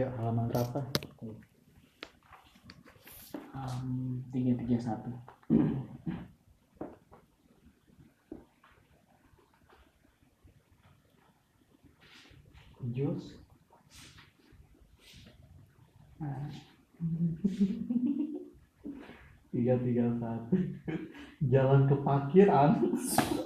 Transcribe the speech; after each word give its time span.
Ayo 0.00 0.08
halaman 0.16 0.48
berapa? 0.48 0.80
tiga 4.32 4.56
tiga 4.56 4.78
satu 4.80 5.12
Jus. 12.96 13.36
Tiga 19.52 19.74
tiga 19.84 20.04
satu. 20.16 20.56
Jalan 21.44 21.92
ke 21.92 21.96
parkiran. 22.00 22.80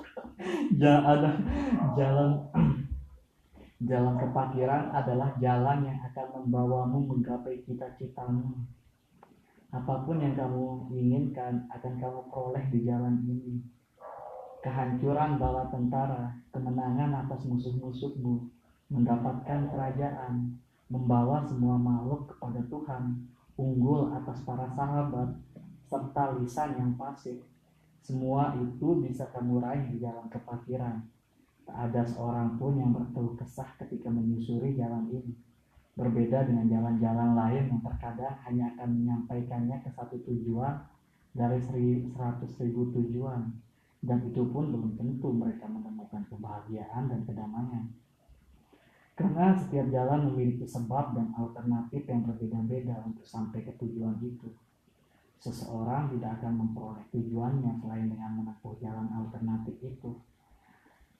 ja 0.78 1.02
ada 1.02 1.34
jalan 1.98 2.46
jalan 3.82 4.14
ke 4.14 4.26
parkiran 4.30 4.94
adalah 4.94 5.34
jalan 5.42 5.82
yang 5.82 5.98
akan 6.06 6.26
membawamu 6.38 7.10
menggapai 7.10 7.58
cita-citamu. 7.66 8.54
Apa 9.74 10.06
pun 10.06 10.22
yang 10.22 10.38
kamu 10.38 10.94
inginkan 10.94 11.66
akan 11.66 11.98
kamu 11.98 12.20
peroleh 12.30 12.62
di 12.70 12.86
jalan 12.86 13.18
ini. 13.26 13.58
Kehancuran 14.62 15.36
bala 15.36 15.66
tentara, 15.68 16.30
kemenangan 16.54 17.26
atas 17.26 17.42
musuh-musuhmu, 17.50 18.46
mendapatkan 18.94 19.66
kerajaan, 19.68 20.54
membawa 20.86 21.42
semua 21.42 21.74
makhluk 21.74 22.30
kepada 22.30 22.62
Tuhan, 22.70 23.26
unggul 23.58 24.14
atas 24.14 24.46
para 24.46 24.70
sahabat, 24.72 25.34
serta 25.90 26.38
lisan 26.38 26.78
yang 26.78 26.92
fasik. 26.94 27.42
Semua 28.04 28.54
itu 28.56 29.02
bisa 29.02 29.26
kamu 29.34 29.58
raih 29.58 29.84
di 29.90 29.98
jalan 29.98 30.30
kepakiran. 30.30 31.02
Tak 31.64 31.76
ada 31.90 32.04
seorang 32.04 32.60
pun 32.60 32.76
yang 32.76 32.92
berkeluh 32.92 33.34
kesah 33.40 33.68
ketika 33.80 34.12
menyusuri 34.12 34.76
jalan 34.76 35.08
ini. 35.08 35.32
Berbeda 35.94 36.44
dengan 36.44 36.66
jalan-jalan 36.68 37.38
lain 37.38 37.64
yang 37.70 37.82
terkadang 37.82 38.36
hanya 38.44 38.74
akan 38.74 38.88
menyampaikannya 38.98 39.78
ke 39.80 39.90
satu 39.94 40.18
tujuan 40.26 40.84
dari 41.32 41.58
seratus 41.62 42.52
ribu 42.60 42.92
tujuan. 42.92 43.48
Dan 44.04 44.20
itu 44.28 44.44
pun 44.52 44.68
belum 44.68 45.00
tentu 45.00 45.32
mereka 45.32 45.64
menemukan 45.64 46.28
kebahagiaan 46.28 47.08
dan 47.08 47.20
kedamaian. 47.24 47.88
Karena 49.14 49.54
setiap 49.54 49.86
jalan 49.94 50.28
memiliki 50.28 50.66
sebab 50.66 51.14
dan 51.14 51.30
alternatif 51.38 52.02
yang 52.10 52.26
berbeda-beda 52.26 52.98
untuk 53.06 53.22
sampai 53.22 53.62
ke 53.62 53.72
tujuan 53.78 54.18
itu. 54.20 54.50
Seseorang 55.38 56.10
tidak 56.10 56.42
akan 56.42 56.52
memperoleh 56.58 57.06
tujuannya 57.14 57.78
selain 57.78 58.10
dengan 58.10 58.42
menempuh 58.42 58.74
jalan 58.82 59.06
alternatif 59.14 59.78
itu. 59.78 60.10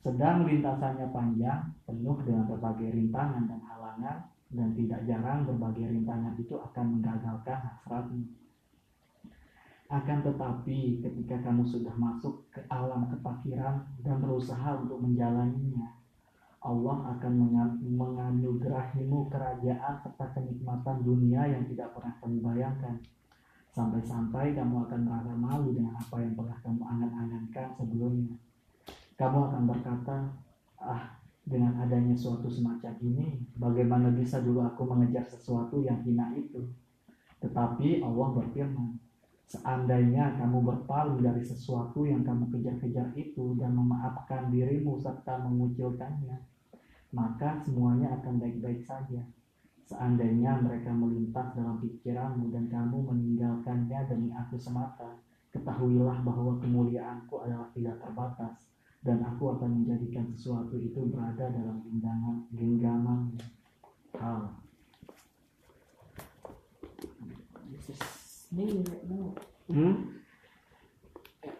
Sedang 0.05 0.44
lintasannya 0.44 1.08
panjang, 1.16 1.64
penuh 1.88 2.20
dengan 2.28 2.44
berbagai 2.44 2.92
rintangan 2.92 3.48
dan 3.48 3.60
halangan, 3.64 4.28
dan 4.52 4.69
tidak 4.77 5.00
jarang 5.08 5.48
berbagai 5.48 5.96
rintangan 5.96 6.36
itu 6.36 6.61
akan 6.61 6.84
menggagalkan 7.00 7.56
hasratmu. 7.56 8.28
Akan 9.88 10.20
tetapi, 10.20 11.00
ketika 11.00 11.41
kamu 11.48 11.64
sudah 11.64 11.96
masuk 11.96 12.44
ke 12.52 12.61
alam 12.69 13.08
kepakiran 13.16 13.80
dan 14.05 14.20
berusaha 14.20 14.77
untuk 14.77 15.00
menjalaninya, 15.00 15.96
Allah 16.61 17.16
akan 17.16 17.33
menganugerahimu 17.80 19.33
kerajaan 19.33 19.94
serta 20.05 20.36
kenikmatan 20.36 21.00
dunia 21.00 21.48
yang 21.48 21.64
tidak 21.72 21.96
pernah 21.96 22.12
kamu 22.20 22.44
bayangkan. 22.44 23.00
Sampai-sampai 23.72 24.52
kamu 24.52 24.84
akan 24.84 25.00
merasa 25.00 25.33
malu 25.33 25.72
dengan 25.72 25.96
apa 25.96 26.16
yang 26.20 26.36
pernah 26.36 26.61
kamu 26.61 26.83
angan-angankan 26.84 27.68
sebelumnya. 27.80 28.36
Kamu 29.14 29.38
akan 29.50 29.62
berkata, 29.70 30.16
ah 30.82 31.14
dengan 31.44 31.78
adanya 31.78 32.16
suatu 32.18 32.50
semacam 32.50 32.98
ini, 33.04 33.38
bagaimana 33.54 34.10
bisa 34.10 34.42
dulu 34.42 34.64
aku 34.66 34.82
mengejar 34.90 35.22
sesuatu 35.28 35.78
yang 35.84 36.02
hina 36.02 36.34
itu? 36.34 36.66
Tetapi 37.38 38.02
Allah 38.02 38.28
berfirman, 38.34 38.98
Seandainya 39.44 40.34
kamu 40.40 40.66
berpaling 40.66 41.20
dari 41.22 41.44
sesuatu 41.44 42.02
yang 42.02 42.27
kamu 42.27 42.50
kejar-kejar 42.50 43.14
itu 43.14 43.55
dan 43.55 43.77
memaafkan 43.77 44.50
dirimu 44.50 44.98
serta 44.98 45.46
mengucilkannya, 45.46 46.42
maka 47.14 47.62
semuanya 47.62 48.18
akan 48.18 48.42
baik-baik 48.42 48.83
saja. 48.83 49.22
Seandainya 49.84 50.58
mereka 50.58 50.90
melintas 50.90 51.55
dalam 51.55 51.77
pikiranmu 51.77 52.50
dan 52.50 52.66
kamu 52.72 53.05
meninggalkannya 53.14 54.08
demi 54.10 54.34
aku 54.34 54.56
semata, 54.58 55.22
ketahuilah 55.52 56.24
bahwa 56.24 56.58
kemuliaanku 56.58 57.39
adalah 57.44 57.70
tidak 57.77 58.00
terbatas 58.02 58.73
dan 59.04 59.20
aku 59.20 59.52
akan 59.52 59.84
menjadikan 59.84 60.24
sesuatu 60.32 60.80
itu 60.80 60.96
berada 61.12 61.52
dalam 61.52 61.84
genggaman 61.84 62.48
genggaman 62.56 63.36
hal. 64.16 64.64
ini 68.54 68.86
no. 69.10 69.34
Hmm? 69.68 70.24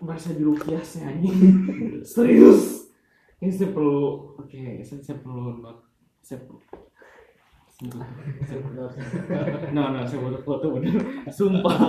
merasa 0.01 0.33
dirupiasnya 0.33 1.13
anjing. 1.13 1.37
Serius. 2.17 2.89
Ini 3.45 3.53
saya 3.53 3.77
perlu 3.77 4.33
oke 4.41 4.81
saya, 4.81 5.05
saya 5.05 5.21
perlu 5.21 5.61
not 5.61 5.85
saya 6.25 6.41
perlu. 6.49 6.65
No 9.75 9.91
no 9.91 10.07
saya 10.07 10.23
perlu 10.23 10.39
foto 10.47 10.79
bener 10.79 10.95
sumpah 11.29 11.75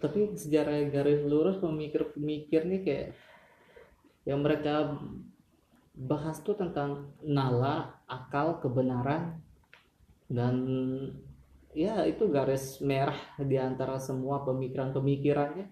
tapi 0.00 0.32
sejarah 0.32 0.88
garis 0.88 1.20
lurus 1.22 1.60
pemikir-pemikir 1.60 2.64
nih 2.64 2.80
kayak 2.82 3.08
yang 4.24 4.40
mereka 4.40 4.96
bahas 5.94 6.40
tuh 6.40 6.56
tentang 6.56 7.12
nala, 7.20 8.00
akal, 8.08 8.56
kebenaran 8.64 9.36
dan 10.30 10.56
ya 11.76 12.06
itu 12.06 12.30
garis 12.30 12.80
merah 12.80 13.18
di 13.36 13.60
antara 13.60 14.00
semua 14.00 14.42
pemikiran-pemikirannya. 14.46 15.66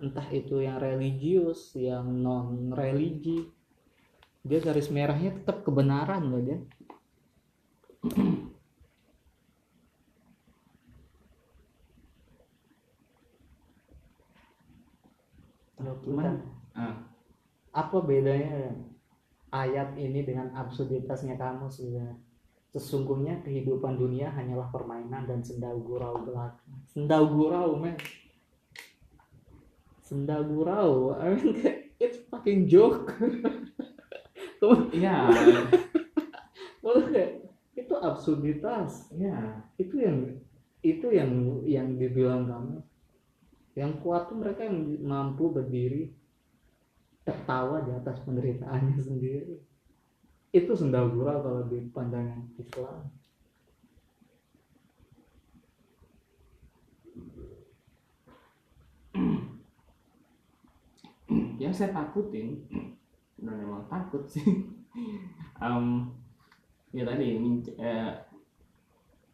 Entah 0.00 0.28
itu 0.34 0.62
yang 0.62 0.80
religius, 0.82 1.74
yang 1.76 2.06
non 2.22 2.72
religi. 2.74 3.46
Dia 4.44 4.60
garis 4.60 4.92
merahnya 4.92 5.40
tetap 5.40 5.64
kebenaran 5.64 6.28
loh 6.28 6.42
dia. 6.42 6.58
Gimana 16.02 16.40
ah. 16.74 16.98
apa 17.70 17.96
bedanya 18.02 18.74
ayat 19.54 19.94
ini 19.94 20.26
dengan 20.26 20.50
absurditasnya 20.58 21.38
kamu 21.38 21.70
sebenarnya 21.70 22.18
sesungguhnya 22.74 23.38
kehidupan 23.46 23.94
dunia 23.94 24.34
hanyalah 24.34 24.66
permainan 24.74 25.30
dan 25.30 25.46
sendal 25.46 25.78
gurau 25.78 26.26
belaka. 26.26 26.58
Sendal 26.90 27.30
gurau 27.30 27.78
men. 27.78 27.94
Sendal 30.02 30.42
gurau 30.50 31.14
I 31.14 31.38
mean 31.38 31.54
it's 32.02 32.18
fucking 32.26 32.66
joke. 32.66 33.14
Iya. 34.96 35.28
Kayak 37.12 37.52
itu 37.76 37.94
absurditas. 38.00 39.12
Iya. 39.12 39.60
Itu 39.76 40.00
yang 40.00 40.40
itu 40.80 41.06
yang 41.12 41.60
yang 41.68 42.00
dibilang 42.00 42.48
kamu 42.48 42.80
yang 43.74 43.98
kuat 43.98 44.30
tuh 44.30 44.38
mereka 44.38 44.62
yang 44.62 44.78
mampu 45.02 45.50
berdiri 45.50 46.14
tertawa 47.26 47.82
di 47.82 47.90
atas 47.90 48.22
penderitaannya 48.22 49.02
sendiri. 49.10 49.58
Itu 50.54 50.78
sendal 50.78 51.10
gurau 51.10 51.42
kalau 51.42 51.66
di 51.66 51.82
pandangan 51.90 52.46
Islam. 52.54 53.10
Yang 61.62 61.74
saya 61.74 61.90
takutin 61.90 62.62
dan 63.42 63.54
memang 63.58 63.90
takut 63.90 64.22
sih. 64.30 64.46
Um, 65.54 66.10
ya 66.94 67.02
tadi 67.06 67.38
men- 67.38 67.62
eh, 67.78 68.10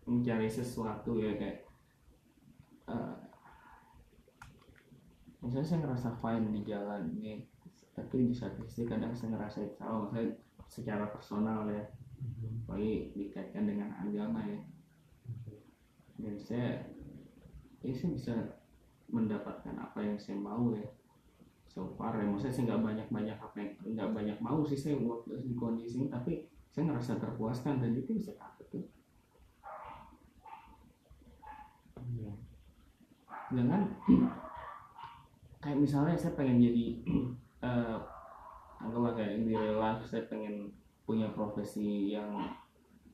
mencari 0.09 0.49
sesuatu 0.49 1.20
ya 1.20 1.37
kayak 1.37 1.64
eh, 2.88 3.30
misalnya 5.40 5.66
saya 5.66 5.78
ngerasa 5.84 6.08
fine 6.20 6.46
di 6.52 6.60
jalan 6.69 7.02
ini 7.16 7.48
tapi 7.96 8.31
di 8.31 8.34
satu 8.34 8.64
sisi 8.64 8.88
kadang 8.88 9.12
saya 9.12 9.37
ngerasa 9.37 9.76
salah 9.76 10.08
saya 10.08 10.32
secara 10.70 11.10
personal 11.10 11.66
ya. 11.66 11.84
Apalagi 12.64 13.12
dikaitkan 13.12 13.66
dengan 13.66 13.90
agama 13.98 14.40
ya. 14.46 14.60
Dan 16.20 16.37
saya 16.38 16.87
ya 17.82 17.92
saya 17.92 18.10
bisa 18.14 18.34
mendapatkan 19.10 19.75
apa 19.75 19.98
yang 20.00 20.16
saya 20.16 20.38
mau 20.38 20.70
ya. 20.72 20.87
So 21.70 21.94
far 21.98 22.19
ya 22.19 22.26
maksudnya 22.26 22.54
saya 22.54 22.64
nggak 22.72 22.82
banyak 22.82 23.08
banyak 23.10 23.38
apa 23.38 23.56
yang 23.58 23.72
nggak 23.94 24.10
banyak 24.14 24.38
mau 24.42 24.62
sih 24.66 24.78
saya 24.78 24.98
buat 24.98 25.26
di 25.26 25.54
kondisi 25.54 26.02
ini 26.02 26.06
tapi 26.10 26.46
saya 26.70 26.90
ngerasa 26.90 27.19
terpuaskan 27.19 27.82
dan 27.82 27.94
itu 27.94 28.14
bisa 28.14 28.34
takut 28.38 28.66
tuh. 28.70 28.87
Dengan 33.50 33.82
kayak 35.61 35.79
misalnya 35.79 36.17
saya 36.17 36.33
pengen 36.35 36.59
jadi 36.59 36.87
eh, 37.69 37.99
anggaplah 38.81 39.12
kayak 39.12 39.45
di 39.45 39.53
real 39.53 39.77
life 39.77 40.03
saya 40.09 40.25
pengen 40.27 40.73
punya 41.05 41.29
profesi 41.37 42.15
yang 42.15 42.33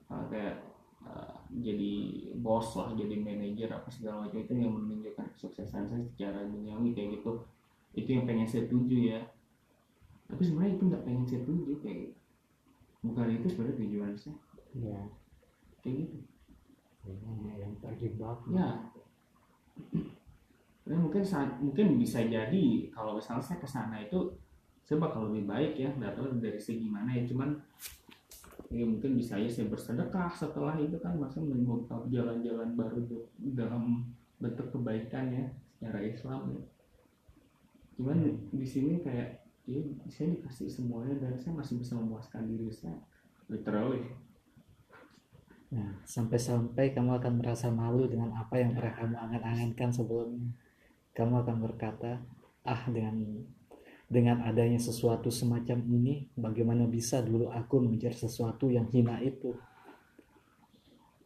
uh, 0.07 0.25
kayak 0.31 0.63
uh, 1.03 1.33
jadi 1.49 1.95
bos 2.39 2.77
lah 2.79 2.93
jadi 2.95 3.19
manajer 3.19 3.73
apa 3.73 3.89
segala 3.89 4.29
macam 4.29 4.45
itu 4.45 4.53
yang 4.53 4.77
menunjukkan 4.77 5.27
kesuksesan 5.35 5.89
saya 5.91 6.05
secara 6.05 6.45
duniawi 6.47 6.93
kayak 6.95 7.19
gitu. 7.19 7.43
Itu 7.97 8.09
yang 8.13 8.29
pengen 8.29 8.47
saya 8.47 8.69
tuju 8.69 9.17
ya. 9.17 9.21
Tapi 10.29 10.43
sebenarnya 10.45 10.77
itu 10.77 10.85
nggak 10.93 11.05
pengen 11.09 11.25
saya 11.25 11.43
tuju 11.49 11.73
kayak 11.81 12.13
bukan 13.01 13.27
itu 13.33 13.47
sebenarnya 13.49 13.77
tujuan 13.81 14.13
saya. 14.15 14.37
Ya 14.77 15.01
kayak 15.81 15.95
gitu. 16.05 16.19
Ini 17.07 17.65
yang 17.65 17.75
terjebak. 17.81 18.39
Ya 18.53 18.93
dan 20.87 21.03
mungkin 21.03 21.23
mungkin 21.59 21.87
bisa 21.99 22.23
jadi 22.23 22.65
kalau 22.95 23.19
misalnya 23.19 23.43
saya 23.43 23.59
ke 23.59 23.67
sana 23.67 23.99
itu 23.99 24.31
saya 24.87 25.03
bakal 25.03 25.27
lebih 25.27 25.51
baik 25.51 25.75
ya 25.75 25.91
nggak 25.91 26.15
tahu 26.15 26.39
dari 26.39 26.63
segi 26.63 26.87
mana 26.87 27.11
ya 27.11 27.27
cuman 27.27 27.59
ya 28.71 28.87
mungkin 28.87 29.19
bisa 29.19 29.35
aja 29.35 29.51
saya 29.51 29.67
bersedekah 29.67 30.31
setelah 30.31 30.79
itu 30.79 30.95
kan 31.03 31.19
maksudnya 31.19 31.59
membuka 31.59 32.07
jalan-jalan 32.07 32.79
baru 32.79 33.03
dalam 33.59 34.07
bentuk 34.39 34.71
kebaikan 34.71 35.35
ya 35.35 35.47
secara 35.75 36.01
Islam 36.07 36.55
ya 36.55 36.63
cuman 37.99 38.17
di 38.55 38.67
sini 38.67 39.03
kayak 39.03 39.43
ya 39.67 39.83
saya 40.07 40.39
dikasih 40.39 40.71
semuanya 40.71 41.19
dan 41.19 41.35
saya 41.35 41.59
masih 41.59 41.83
bisa 41.83 41.99
memuaskan 41.99 42.47
diri 42.47 42.71
saya 42.71 42.95
literally 43.51 44.07
Nah, 45.67 45.99
sampai-sampai 46.07 46.95
kamu 46.95 47.19
akan 47.19 47.43
merasa 47.43 47.67
malu 47.75 48.07
dengan 48.07 48.31
apa 48.39 48.55
yang 48.63 48.71
pernah 48.71 48.95
kamu 48.95 49.19
angan-angankan 49.19 49.91
sebelumnya. 49.91 50.47
Kamu 51.17 51.41
akan 51.41 51.57
berkata, 51.65 52.21
ah 52.69 52.83
dengan 52.93 53.41
dengan 54.07 54.45
adanya 54.45 54.79
sesuatu 54.79 55.33
semacam 55.33 55.83
ini, 55.89 56.29
bagaimana 56.37 56.85
bisa 56.85 57.25
dulu 57.25 57.49
aku 57.51 57.83
mengejar 57.83 58.13
sesuatu 58.13 58.69
yang 58.69 58.87
hina 58.93 59.19
itu? 59.25 59.57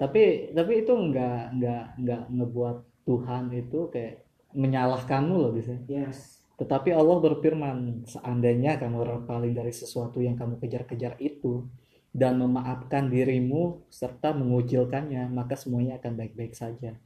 Tapi 0.01 0.55
tapi 0.57 0.73
itu 0.81 0.93
nggak 0.95 1.61
nggak 1.61 1.85
nggak 2.01 2.23
ngebuat 2.33 2.79
Tuhan 3.05 3.53
itu 3.53 3.93
kayak 3.93 4.25
menyalahkanmu 4.55 5.35
loh 5.37 5.53
bisa. 5.53 5.77
yes 5.91 6.41
Tetapi 6.57 6.93
Allah 6.93 7.17
berfirman, 7.25 8.05
seandainya 8.05 8.77
kamu 8.77 9.01
berpaling 9.01 9.57
dari 9.57 9.73
sesuatu 9.73 10.21
yang 10.21 10.37
kamu 10.37 10.61
kejar-kejar 10.61 11.17
itu 11.17 11.65
dan 12.13 12.37
memaafkan 12.37 13.09
dirimu 13.09 13.89
serta 13.89 14.37
mengucilkannya, 14.37 15.25
maka 15.33 15.57
semuanya 15.57 15.97
akan 15.97 16.21
baik-baik 16.21 16.53
saja. 16.53 17.01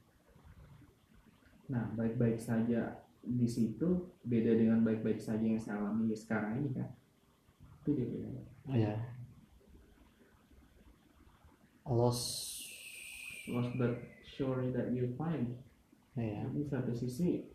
Nah, 1.71 1.89
baik-baik 1.97 2.37
saja 2.37 3.01
di 3.25 3.49
situ 3.49 4.13
beda 4.21 4.53
dengan 4.53 4.85
baik-baik 4.85 5.17
saja 5.17 5.41
yang 5.41 5.57
saya 5.57 5.81
alami 5.81 6.13
sekarang 6.13 6.61
ini 6.61 6.69
kan. 6.77 6.89
Itu 7.81 7.97
dia 7.97 8.05
bedanya. 8.05 8.43
Ya. 8.69 8.95
Lost 11.85 12.65
Lost 13.45 13.77
but 13.77 14.01
sure 14.25 14.65
that 14.73 14.89
you 14.93 15.13
find. 15.17 15.53
ya. 16.17 16.45
Di 16.49 16.65
satu 16.65 16.93
sisi 16.93 17.45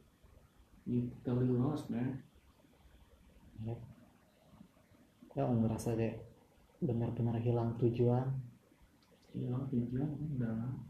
you 0.86 1.10
totally 1.22 1.54
lost 1.54 1.90
man. 1.90 2.22
Ya 5.34 5.46
merasa 5.46 5.94
kayak 5.94 6.26
benar-benar 6.82 7.38
hilang 7.38 7.78
tujuan. 7.78 8.26
Hilang 9.34 9.70
tujuan 9.70 10.10
udah. 10.38 10.89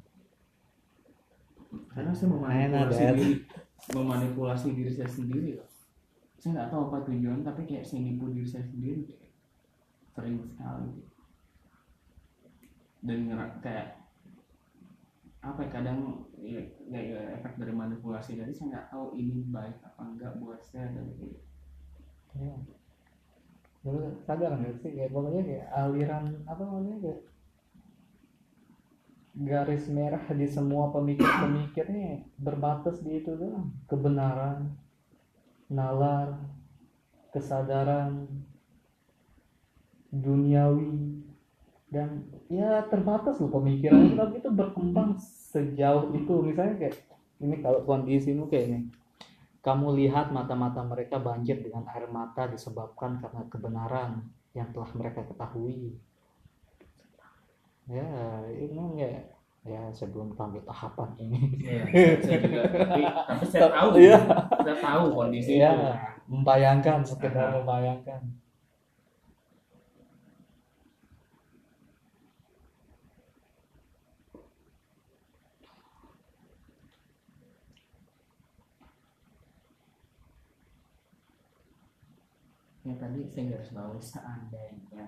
Karena 1.71 2.11
saya 2.11 2.29
memanipulasi 2.35 3.03
diri, 3.15 3.35
memanipulasi 3.95 4.69
diri 4.75 4.91
saya 4.91 5.11
sendiri 5.11 5.49
loh. 5.59 5.69
Saya 6.41 6.51
nggak 6.57 6.71
tahu 6.73 6.83
apa 6.91 6.99
tujuan, 7.11 7.41
tapi 7.47 7.63
kayak 7.69 7.87
saya 7.87 8.01
nipu 8.03 8.33
diri 8.33 8.49
saya 8.49 8.65
sendiri 8.67 9.07
kayak 9.07 9.31
sering 10.11 10.43
sekali. 10.43 10.91
Dan 13.01 13.19
ngera- 13.31 13.61
kayak 13.63 13.97
apa 15.41 15.61
ya, 15.65 15.69
kadang 15.73 15.99
ya, 16.37 16.61
ya, 16.93 17.01
ya, 17.01 17.21
efek 17.41 17.57
dari 17.57 17.73
manipulasi 17.73 18.37
tadi 18.37 18.53
saya 18.53 18.77
nggak 18.77 18.89
tahu 18.93 19.17
ini 19.17 19.49
baik 19.49 19.81
apa 19.81 20.01
enggak 20.05 20.37
buat 20.37 20.61
saya 20.61 20.93
dan 20.93 21.09
kayak 21.17 21.41
Ya. 22.39 22.55
Lu 23.83 24.13
sadar 24.23 24.55
nggak 24.55 24.79
sih 24.79 24.95
kayak 24.95 25.11
pokoknya 25.11 25.43
kayak 25.43 25.67
aliran 25.75 26.25
apa 26.47 26.63
namanya 26.63 26.97
kayak 27.03 27.21
garis 29.35 29.87
merah 29.87 30.23
di 30.35 30.47
semua 30.50 30.91
pemikir-pemikirnya 30.91 32.27
berbatas 32.38 32.99
di 33.03 33.23
itu 33.23 33.35
doang. 33.38 33.71
Kebenaran 33.87 34.75
nalar 35.71 36.35
kesadaran 37.31 38.27
duniawi 40.11 41.23
dan 41.91 42.27
ya 42.50 42.82
terbatas 42.91 43.38
loh 43.38 43.50
pemikiran 43.50 44.19
tapi 44.19 44.43
itu 44.43 44.50
berkembang 44.50 45.19
sejauh 45.55 46.11
itu. 46.15 46.35
Misalnya 46.43 46.75
kayak 46.87 46.97
ini 47.43 47.56
kalau 47.62 47.87
kondisimu 47.87 48.50
kayak 48.50 48.67
ini. 48.71 48.81
Kamu 49.61 49.93
lihat 49.93 50.33
mata-mata 50.33 50.81
mereka 50.81 51.21
banjir 51.21 51.61
dengan 51.61 51.85
air 51.93 52.09
mata 52.09 52.49
disebabkan 52.49 53.21
karena 53.21 53.44
kebenaran 53.44 54.25
yang 54.56 54.73
telah 54.73 54.88
mereka 54.97 55.21
ketahui. 55.29 56.00
Ya, 57.91 58.07
ini 58.55 59.03
ya, 59.03 59.11
ya 59.67 59.83
sebelum 59.91 60.29
tampil 60.39 60.63
tahapan 60.63 61.11
ini. 61.19 61.41
Iya, 61.59 61.83
saya 62.23 62.39
juga 62.47 62.63
tapi, 62.71 63.03
tapi 63.03 63.45
saya 63.51 63.63
tahu 63.77 63.89
Iya. 63.99 64.19
saya 64.63 64.77
tahu 64.79 65.05
kondisi 65.19 65.51
Iya, 65.59 65.71
itu 65.75 65.85
membayangkan, 66.31 66.99
sekedar 67.03 67.51
Aha. 67.51 67.57
membayangkan. 67.59 68.21
yang 82.81 82.97
tadi 82.97 83.21
saya 83.29 83.45
garis 83.53 83.71
bawahi 83.77 84.01
seandainya 84.01 85.05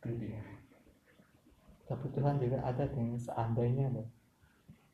itu 0.00 0.08
dia 0.16 0.40
Tapi 1.88 2.06
Tuhan 2.12 2.36
juga 2.36 2.60
ada 2.60 2.84
yang 2.92 3.16
seandainya 3.16 3.88
loh. 3.88 4.04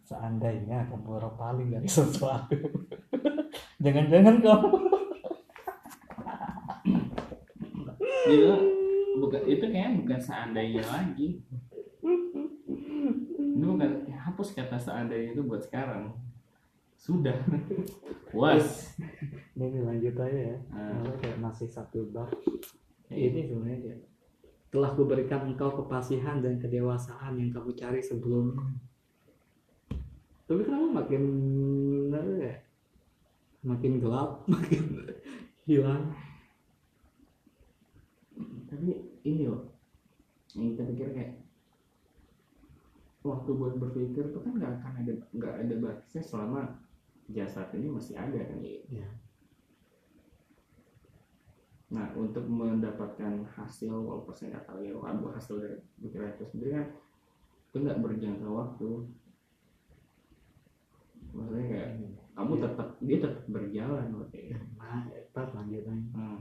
Seandainya 0.06 0.86
kamu 0.86 1.18
berpaling 1.18 1.74
dari 1.74 1.88
sesuatu. 1.90 2.54
Jangan-jangan 3.84 4.38
kamu 4.38 4.68
Iya, 8.24 8.56
bukan 9.20 9.42
itu 9.44 9.64
kayaknya 9.68 10.00
bukan 10.00 10.20
seandainya 10.20 10.80
lagi. 10.88 11.44
Ini 13.36 13.64
bukan 13.68 14.08
hapus 14.08 14.56
kata 14.56 14.80
seandainya 14.80 15.36
itu 15.36 15.44
buat 15.44 15.60
sekarang. 15.60 16.16
Sudah. 16.96 17.36
Was. 18.32 18.96
ini 19.52 19.84
lanjut 19.84 20.16
aja 20.16 20.56
ya. 20.56 20.58
Kalau 20.72 21.14
kayak 21.20 21.38
masih 21.44 21.68
satu 21.68 22.08
bab. 22.08 22.32
Ya, 23.12 23.28
ini 23.28 23.44
sebenarnya 23.44 23.78
kayak 23.84 24.00
telah 24.74 24.90
kuberikan 24.90 25.46
engkau 25.46 25.70
kepasihan 25.70 26.42
dan 26.42 26.58
kedewasaan 26.58 27.38
yang 27.38 27.54
kamu 27.54 27.78
cari 27.78 28.02
sebelumnya. 28.02 28.58
Tapi 30.50 30.66
kenapa 30.66 30.98
makin 30.98 31.22
ya? 32.42 32.58
Makin 33.62 33.92
gelap, 34.02 34.42
makin 34.50 35.06
hilang. 35.62 36.10
Tapi 38.66 38.90
ini 39.22 39.46
loh, 39.46 39.70
yang 40.58 40.74
kita 40.74 40.82
pikir 40.90 41.08
kayak 41.14 41.32
waktu 43.22 43.50
buat 43.54 43.78
berpikir 43.78 44.34
itu 44.34 44.38
kan 44.42 44.58
nggak 44.58 44.72
akan 44.82 44.92
ada 45.06 45.12
nggak 45.32 45.54
ada 45.54 45.74
batasnya 45.80 46.20
selama 46.26 46.60
jasad 47.30 47.70
ini 47.78 47.94
masih 47.94 48.18
ada 48.18 48.42
kan 48.42 48.58
ya. 48.90 49.06
Ya. 51.94 52.02
Nah 52.02 52.08
untuk 52.18 52.42
mendapatkan 52.50 53.46
hasil 53.54 53.94
walaupun 53.94 54.34
saya 54.34 54.58
nggak 54.58 54.66
tahu 54.66 54.82
ya 54.82 54.98
apa 54.98 55.26
hasil 55.38 55.62
dari 55.62 55.78
pikiran 56.02 56.34
itu 56.34 56.44
sendiri 56.50 56.70
kan 56.74 56.86
itu 57.70 57.76
nggak 57.78 58.00
berjangka 58.02 58.48
waktu. 58.50 58.90
Maksudnya 61.34 61.64
kayak 61.70 61.90
kamu 62.34 62.52
Iya. 62.58 62.62
tetap 62.66 62.88
dia 62.98 63.18
tetap 63.22 63.44
berjalan 63.46 64.06
kayak. 64.34 64.62
Nah, 64.74 65.06
pas 65.30 65.48
lanjutannya. 65.54 66.10
Hmm. 66.10 66.38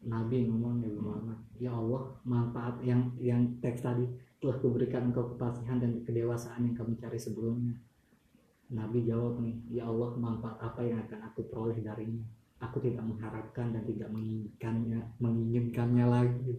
Nabi 0.00 0.48
ngomong 0.48 0.80
ya 0.80 0.90
Muhammad, 0.96 1.38
ya 1.60 1.70
Allah 1.76 2.08
manfaat 2.24 2.80
yang 2.80 3.12
yang 3.20 3.44
teks 3.60 3.84
tadi 3.84 4.08
telah 4.40 4.56
kuberikan 4.56 5.12
engkau 5.12 5.36
kepasihan 5.36 5.76
dan 5.76 6.00
kedewasaan 6.00 6.64
yang 6.64 6.74
kamu 6.74 6.96
cari 6.96 7.20
sebelumnya. 7.20 7.76
Nabi 8.72 9.04
jawab 9.04 9.44
nih, 9.44 9.60
ya 9.68 9.84
Allah 9.84 10.16
manfaat 10.16 10.56
apa 10.56 10.80
yang 10.80 11.04
akan 11.04 11.20
aku 11.28 11.44
peroleh 11.52 11.84
darinya? 11.84 12.24
Aku 12.60 12.76
tidak 12.84 13.00
mengharapkan 13.08 13.72
dan 13.72 13.82
tidak 13.88 14.12
menginginkannya, 14.12 15.00
menginginkannya 15.16 16.06
lagi. 16.06 16.52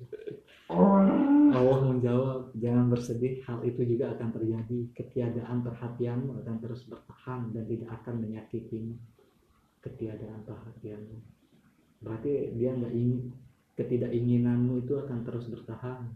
Allah 1.51 1.79
menjawab, 1.83 2.57
jangan 2.57 2.89
bersedih, 2.89 3.45
hal 3.45 3.61
itu 3.61 3.85
juga 3.85 4.17
akan 4.17 4.33
terjadi. 4.33 4.79
Ketiadaan 4.97 5.61
perhatianmu 5.61 6.41
akan 6.41 6.55
terus 6.57 6.89
bertahan 6.89 7.53
dan 7.53 7.63
tidak 7.69 7.89
akan 8.01 8.15
menyakitimu. 8.17 8.97
Ketiadaan 9.81 10.41
perhatianmu. 10.45 11.17
berarti 12.01 12.57
dia 12.57 12.73
nggak 12.73 12.93
ingin 12.97 13.29
ketidakinginanmu 13.77 14.81
itu 14.81 14.97
akan 14.97 15.21
terus 15.21 15.45
bertahan 15.53 16.09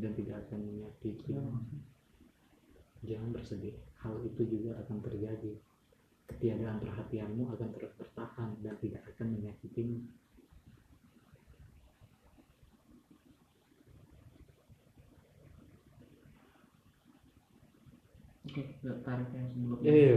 dan 0.00 0.12
tidak 0.16 0.40
akan 0.48 0.60
menyakiti 0.64 1.36
jangan 3.04 3.30
bersedih 3.32 3.76
hal 4.00 4.16
itu 4.24 4.42
juga 4.44 4.76
akan 4.84 4.98
terjadi 5.04 5.52
ketiadaan 6.30 6.78
perhatianmu 6.78 7.50
akan 7.54 7.68
terus 7.74 7.92
bertahan 7.98 8.50
dan 8.62 8.74
tidak 8.78 9.02
akan 9.14 9.26
menyakitimu 9.34 9.98
oke 18.50 18.62
nggak 18.82 18.98
tarik 19.06 19.28
yang 19.34 19.46
sebelumnya 19.50 19.86
Iya, 19.86 20.12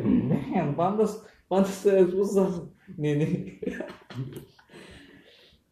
yang 0.57 0.71
pantas, 0.79 1.21
pantas 1.45 1.77
saya 1.85 2.03
susah. 2.09 2.49
Nih 2.97 3.13
nih. 3.21 3.33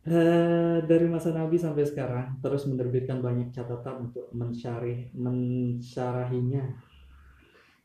Eh, 0.01 0.77
dari 0.89 1.05
masa 1.05 1.29
Nabi 1.29 1.61
sampai 1.61 1.85
sekarang 1.85 2.41
terus 2.41 2.65
menerbitkan 2.65 3.21
banyak 3.21 3.53
catatan 3.53 4.09
untuk 4.09 4.33
mensyarih 4.33 5.13
mensyarahinya. 5.13 6.73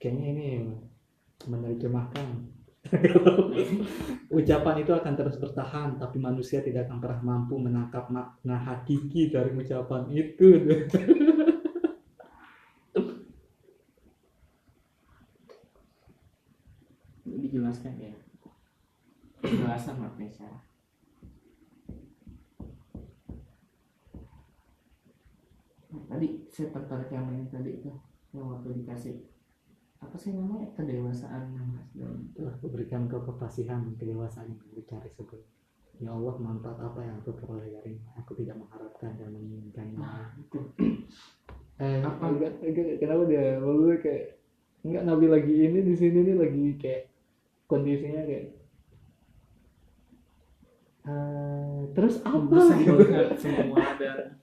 Kayaknya 0.00 0.26
ini 0.32 0.48
menerjemahkan. 1.45 2.57
Ucapan 4.38 4.76
itu 4.81 4.93
akan 4.95 5.12
terus 5.19 5.37
bertahan, 5.37 6.00
tapi 6.00 6.16
manusia 6.23 6.62
tidak 6.62 6.87
akan 6.88 7.02
pernah 7.02 7.21
mampu 7.21 7.59
menangkap 7.59 8.09
makna 8.09 8.57
hakiki 8.57 9.28
dari 9.28 9.52
ucapan 9.52 10.07
itu. 10.09 10.49
dijelaskan 17.47 17.95
ya 17.97 18.12
penjelasan 19.40 19.97
makna 19.97 20.28
isyarat 20.28 20.64
Nah, 25.87 26.02
tadi 26.12 26.45
saya 26.52 26.69
tertarik 26.76 27.09
yang 27.09 27.31
ini 27.33 27.49
tadi 27.49 27.81
itu 27.81 27.88
yang 28.35 28.52
waktu 28.52 28.85
dikasih 28.85 29.16
apa 30.00 30.16
sih 30.20 30.32
namanya? 30.36 30.68
Kedewasaan 30.76 31.42
mas 31.72 31.88
dan 31.96 32.30
telah 32.36 32.54
kuberikan 32.60 33.08
kau 33.08 33.24
kefasihan 33.24 33.80
dan 33.84 33.94
kedewasaan 33.96 34.52
yang 34.52 34.60
kau 34.60 34.82
cari 34.84 35.10
sebelum. 35.16 35.44
Ya 35.96 36.12
Allah 36.12 36.36
manfaat 36.36 36.76
apa 36.76 37.00
yang 37.00 37.16
aku 37.24 37.32
peroleh 37.40 37.72
darimu 37.72 38.04
Aku 38.20 38.36
tidak 38.36 38.60
mengharapkan 38.60 39.16
dan 39.16 39.32
menginginkannya 39.32 39.96
nah 39.96 40.28
itu. 40.36 40.60
Eh, 41.76 42.00
apa? 42.00 42.32
enggak, 42.32 42.56
enggak, 42.64 43.04
Kenapa 43.04 43.28
dia 43.28 43.60
Maksudnya 43.60 44.00
kayak 44.00 44.24
Enggak 44.80 45.04
Nabi 45.12 45.26
lagi 45.28 45.54
ini 45.60 45.84
di 45.84 45.92
sini 45.92 46.24
nih 46.24 46.36
lagi 46.40 46.64
kayak 46.80 47.02
Kondisinya 47.68 48.24
kayak 48.24 48.44
eh, 51.04 51.80
Terus 51.92 52.14
apa? 52.24 52.60
Gitu 52.80 52.96
semua 53.44 53.84
dan 54.00 54.40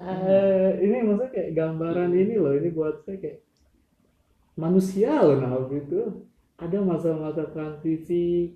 Eh, 0.00 0.70
Ini 0.86 0.96
maksudnya 1.02 1.30
kayak 1.34 1.50
gambaran 1.54 2.10
ini 2.14 2.34
loh 2.38 2.54
Ini 2.54 2.70
buat 2.70 3.02
saya 3.02 3.18
kayak 3.18 3.38
Manusia 4.60 5.12
loh 5.24 5.38
Nabi 5.40 5.76
itu 5.80 6.00
Ada 6.60 6.78
masa-masa 6.84 7.48
transisi 7.48 8.52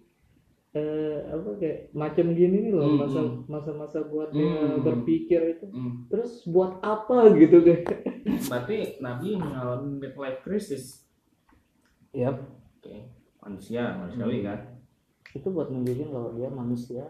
eh 0.74 1.22
apa 1.30 1.54
kayak 1.54 1.94
macam 1.94 2.34
gini 2.34 2.56
nih 2.66 2.72
loh 2.74 2.84
Hmm, 2.84 2.98
masa 2.98 3.20
hmm. 3.22 3.46
masa-masa 3.46 3.98
buat 4.10 4.34
dia 4.34 4.42
Hmm. 4.42 4.82
berpikir 4.82 5.40
itu 5.54 5.66
hmm, 5.70 6.10
terus 6.10 6.42
buat 6.50 6.82
apa 6.82 7.30
gitu 7.38 7.62
deh 7.62 7.80
berarti 8.50 8.98
Nabi 8.98 9.38
mengalami 9.38 10.02
midlife 10.02 10.42
crisis 10.42 11.06
Yap. 12.10 12.42
oke 12.82 12.94
manusia 13.38 13.82
manusiawi 14.02 14.42
Hmm. 14.42 14.46
kan 14.50 14.58
itu 15.30 15.46
buat 15.50 15.70
nunjukin 15.70 16.10
kalau 16.10 16.34
dia 16.34 16.50
manusia 16.50 17.06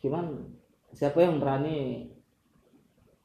cuman 0.00 0.24
siapa 0.94 1.18
yang 1.18 1.42
berani 1.42 2.08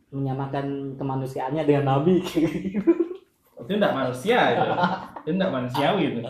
menyamakan 0.10 0.98
kemanusiaannya 0.98 1.62
dengan 1.62 1.86
nabi 1.94 2.22
itu 3.66 3.74
enggak 3.82 3.98
manusia 3.98 4.40
itu. 4.54 4.70
Itu 5.26 5.30
enggak 5.34 5.54
manusiawi 5.54 6.04
itu. 6.14 6.22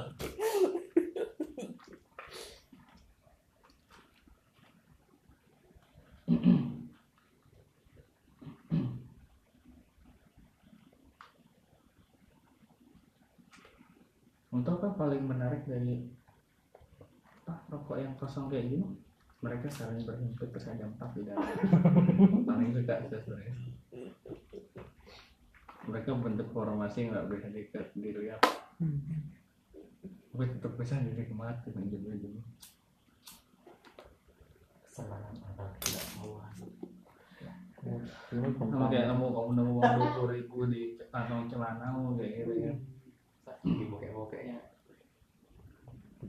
Untuk 14.55 14.79
apa 14.79 14.95
paling 14.95 15.27
menarik 15.27 15.67
dari 15.67 16.07
apa 17.43 17.67
rokok 17.67 17.99
yang 17.99 18.15
kosong 18.15 18.47
kayak 18.47 18.71
gini? 18.71 18.87
Mereka 19.43 19.67
saling 19.67 20.07
berhimpit 20.07 20.49
terus 20.55 20.71
ada 20.71 20.87
empat 20.87 21.11
di 21.13 21.27
dalam 21.27 21.43
paling 22.47 22.71
suka 22.71 22.97
sebenarnya 23.11 23.53
mereka 25.85 26.17
bentuk 26.17 26.49
formasi 26.51 27.09
nggak 27.09 27.29
bisa 27.29 27.47
diikat 27.53 27.85
di 27.93 28.09
ya. 28.25 28.37
Gue 30.35 30.45
tetap 30.51 30.75
bisa 30.75 30.99
jadi 30.99 31.23
kemati 31.29 31.71
menjadi 31.71 32.19
dulu 32.19 32.41
kesalahan 34.83 35.35
orang 35.43 35.75
tidak 35.83 36.07
mau 36.19 36.39
ini 38.31 38.49
sama 38.55 38.87
kayak 38.87 39.11
nemu 39.11 39.27
kamu 39.27 39.49
nemu 39.59 39.71
uang 39.75 39.93
dua 39.99 40.09
puluh 40.15 40.31
ribu 40.33 40.57
di 40.71 40.95
kantong 41.11 41.51
celana 41.51 41.91
kamu 41.91 42.15
kayak 42.15 42.31
gitu 42.39 42.51
kan 42.63 42.77
di 43.61 43.83
bokeh-bokehnya 43.91 44.59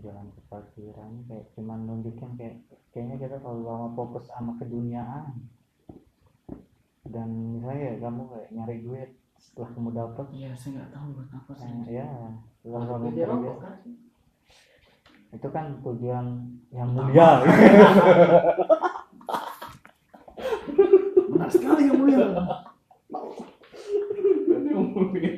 jalan 0.02 0.28
kefakiran 0.34 1.12
kayak 1.30 1.46
cuman 1.54 1.78
nunjukin 1.86 2.30
kayak 2.36 2.58
kayaknya 2.90 3.16
kita 3.22 3.36
kalau 3.40 3.64
lama 3.64 3.88
fokus 3.94 4.28
sama 4.28 4.58
keduniaan. 4.60 5.46
Dan 7.06 7.54
misalnya 7.54 7.94
ya 7.94 7.94
kamu 8.02 8.22
kayak 8.28 8.50
nyari 8.50 8.76
duit 8.82 9.10
setelah 9.40 9.68
kamu 9.72 9.90
dapat 9.96 10.26
iya 10.32 10.50
saya 10.56 10.80
nggak 10.80 10.90
tahu 10.92 11.06
buat 11.16 11.30
apa 11.32 11.52
sih. 11.56 11.68
Eh, 11.68 12.00
ya 12.00 12.06
setelah 12.60 12.84
kamu 12.86 13.08
rokok 13.24 13.56
kan? 13.62 13.76
Itu 15.32 15.48
kan 15.52 15.66
tujuan 15.80 16.26
yang 16.72 16.90
mulia. 16.92 17.30
Benar 21.32 21.50
sekali 21.52 21.88
yang 21.88 21.98
mulia 22.00 22.26
yang 24.76 24.92
mulia. 24.92 25.34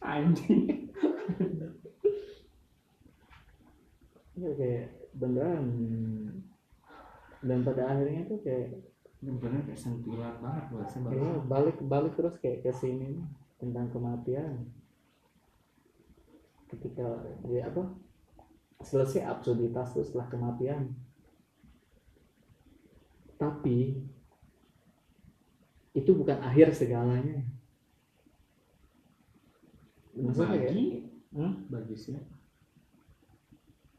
Anjing. 0.00 0.62
Iya 4.38 4.50
kayak 4.56 4.86
beneran. 5.18 5.66
Dan 7.40 7.58
pada 7.64 7.82
akhirnya 7.88 8.22
tuh 8.28 8.40
kayak 8.44 8.80
bener 9.20 9.60
kayak 9.68 9.76
sentilan 9.76 10.40
banget 10.40 10.64
buat 10.72 10.88
saya 10.88 11.12
Iya, 11.12 11.44
balik 11.44 11.76
balik 11.84 12.16
terus 12.16 12.40
kayak 12.40 12.64
ke 12.64 12.72
sini 12.72 13.20
tentang 13.60 13.92
kematian. 13.92 14.72
Ketika 16.72 17.20
ya 17.44 17.68
apa 17.68 17.92
selesai 18.80 19.28
absurditas 19.28 19.92
itu 19.92 20.08
setelah 20.08 20.26
kematian. 20.32 20.96
Tapi 23.36 24.00
itu 25.92 26.10
bukan 26.16 26.40
akhir 26.40 26.72
segalanya. 26.72 27.44
Maksudnya 30.16 30.56
ya, 30.56 30.72
bagi 30.72 30.84
hmm? 31.36 31.52
bagi 31.68 31.96
siapa 31.96 32.40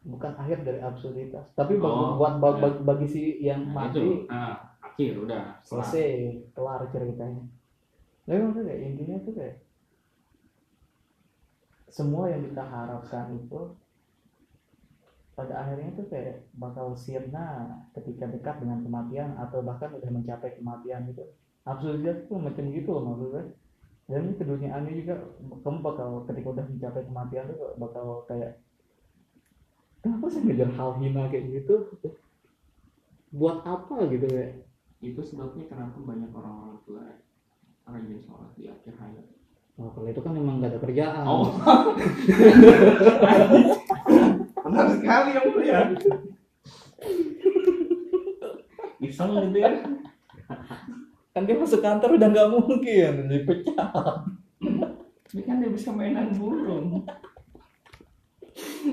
bukan 0.01 0.33
akhir 0.33 0.65
dari 0.65 0.81
absurditas. 0.81 1.45
Tapi 1.53 1.77
bagi, 1.77 1.93
Oh, 1.93 2.17
buat 2.17 2.41
bagi, 2.41 2.57
ya. 2.57 2.61
bagi, 2.61 2.79
bagi 2.81 3.07
si 3.07 3.21
yang 3.45 3.69
nah, 3.69 3.85
mati 3.85 4.01
itu 4.01 4.25
ah 4.33 4.60
akhir 4.91 5.13
udah 5.23 5.63
selesai 5.63 6.07
kelar 6.51 6.83
ceritanya. 6.91 7.47
Tapi 8.27 8.37
maksudnya 8.37 8.67
kayak 8.67 8.81
intinya 8.83 9.17
tuh 9.23 9.33
kayak 9.39 9.57
semua 11.91 12.31
yang 12.31 12.43
kita 12.47 12.63
harapkan 12.63 13.35
itu 13.35 13.75
pada 15.31 15.53
akhirnya 15.63 15.95
tuh 15.95 16.07
kayak 16.11 16.43
bakal 16.55 16.93
sirna 16.93 17.79
ketika 17.95 18.27
dekat 18.27 18.59
dengan 18.59 18.83
kematian 18.83 19.39
atau 19.39 19.63
bahkan 19.63 19.95
udah 19.95 20.11
mencapai 20.11 20.59
kematian 20.59 21.07
itu 21.07 21.23
absurditas 21.63 22.27
tuh 22.27 22.37
macam 22.37 22.67
gitu 22.69 22.89
loh 22.91 23.03
maksudnya. 23.15 23.45
Dan 24.11 24.35
keduniaannya 24.35 24.93
juga 25.01 25.15
kamu 25.63 25.79
bakal 25.79 26.27
ketika 26.27 26.47
udah 26.51 26.65
mencapai 26.67 27.01
kematian 27.07 27.47
tuh 27.47 27.79
bakal 27.79 28.27
kayak 28.27 28.59
kenapa 30.03 30.25
sih 30.27 30.43
ngejar 30.43 30.69
hal 30.75 30.99
hina 30.99 31.31
kayak 31.31 31.47
gitu? 31.47 31.89
Buat 33.31 33.63
apa 33.63 34.11
gitu 34.11 34.27
kayak 34.27 34.70
itu 35.01 35.21
sebabnya 35.25 35.65
kenapa 35.65 35.97
banyak 35.97 36.29
orang-orang 36.29 36.77
tua 36.85 37.01
rajin 37.89 38.21
sholat 38.21 38.53
di 38.53 38.69
akhir 38.69 38.93
hayat. 39.01 39.25
Oh, 39.81 39.89
kalau 39.97 40.05
itu 40.05 40.21
kan 40.21 40.37
memang 40.37 40.61
gak 40.61 40.77
ada 40.77 40.79
kerjaan. 40.79 41.25
oh. 41.25 41.57
Benar 44.61 44.85
sekali 44.93 45.29
yang 45.33 45.45
mulia 45.49 45.79
iseng 49.01 49.33
gitu 49.33 49.57
ya? 49.57 49.71
Kan 51.33 51.49
dia 51.49 51.57
masuk 51.57 51.81
kantor 51.81 52.21
udah 52.21 52.29
nggak 52.29 52.49
mungkin 52.53 53.13
dipecat. 53.25 54.21
ini 55.33 55.41
kan 55.47 55.57
dia 55.57 55.73
bisa 55.73 55.89
mainan 55.89 56.29
burung. 56.37 57.01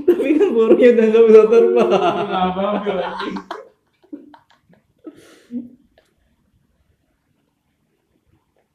Tapi 0.09 0.29
kan 0.41 0.49
burungnya 0.57 0.89
udah 0.97 1.07
nggak 1.13 1.25
bisa 1.29 1.43
terbang. 1.53 1.91
Nggak 2.25 2.49
bagus 2.57 3.05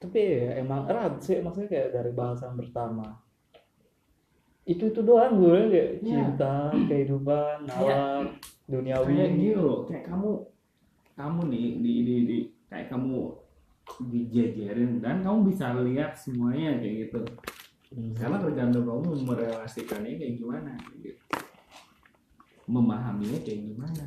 tapi 0.03 0.19
ya, 0.19 0.60
emang 0.60 0.83
erat 0.86 1.24
sih 1.24 1.39
maksudnya 1.39 1.72
kayak 1.72 1.89
dari 1.95 2.12
bahasan 2.12 2.60
pertama 2.60 3.24
itu 4.63 4.91
itu 4.91 5.00
doang 5.00 5.39
gue 5.39 5.60
kayak 5.72 5.89
Iya. 6.00 6.03
cinta 6.03 6.55
kehidupan 6.72 7.57
alam 7.67 8.36
duniawi 8.67 9.12
kayak 9.12 9.31
gitu 9.36 9.60
loh 9.60 9.79
kayak 9.88 10.03
kamu 10.07 10.29
kamu 11.13 11.39
nih 11.48 11.67
di 11.79 11.93
di, 12.03 12.15
di 12.27 12.38
kayak 12.67 12.88
kamu 12.91 13.31
dijajarin 14.07 14.91
dan 15.00 15.19
kamu 15.19 15.51
bisa 15.51 15.75
lihat 15.79 16.15
semuanya 16.15 16.79
kayak 16.79 16.95
gitu 17.07 17.22
Hmm. 17.93 18.10
karena 18.17 18.41
tergantung 18.41 18.89
kamu 18.89 19.22
merelasikannya 19.22 20.17
kayak 20.17 20.41
gimana 20.41 20.74
gitu. 20.98 21.13
memahaminya 22.65 23.38
kayak 23.45 23.69
gimana 23.69 24.05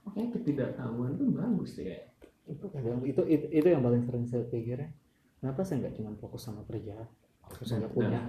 makanya 0.00 0.28
ketidaktahuan 0.32 1.12
tuh 1.20 1.28
bagus 1.28 1.76
ya 1.76 1.98
itu 2.44 2.66
kadang 2.68 3.00
itu, 3.08 3.22
itu 3.24 3.46
itu 3.48 3.66
yang 3.66 3.80
paling 3.80 4.04
sering 4.04 4.28
saya 4.28 4.44
pikirin 4.48 4.92
kenapa 5.40 5.64
saya 5.64 5.84
nggak 5.84 5.96
cuma 5.96 6.12
fokus 6.20 6.44
sama 6.44 6.60
kerjaan 6.68 7.08
fokus 7.48 7.66
saya 7.68 7.78
nggak 7.84 7.94
punya. 7.94 8.20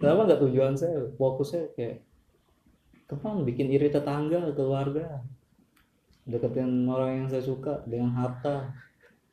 kenapa 0.00 0.20
nggak 0.24 0.42
tujuan 0.48 0.74
saya? 0.76 0.96
Fokusnya 1.20 1.76
kayak 1.76 2.04
kenapa 3.04 3.44
bikin 3.44 3.68
iri 3.68 3.92
tetangga 3.92 4.52
keluarga? 4.56 5.20
Deketin 6.24 6.86
orang 6.86 7.24
yang 7.24 7.28
saya 7.28 7.42
suka 7.42 7.84
dengan 7.84 8.14
harta. 8.16 8.72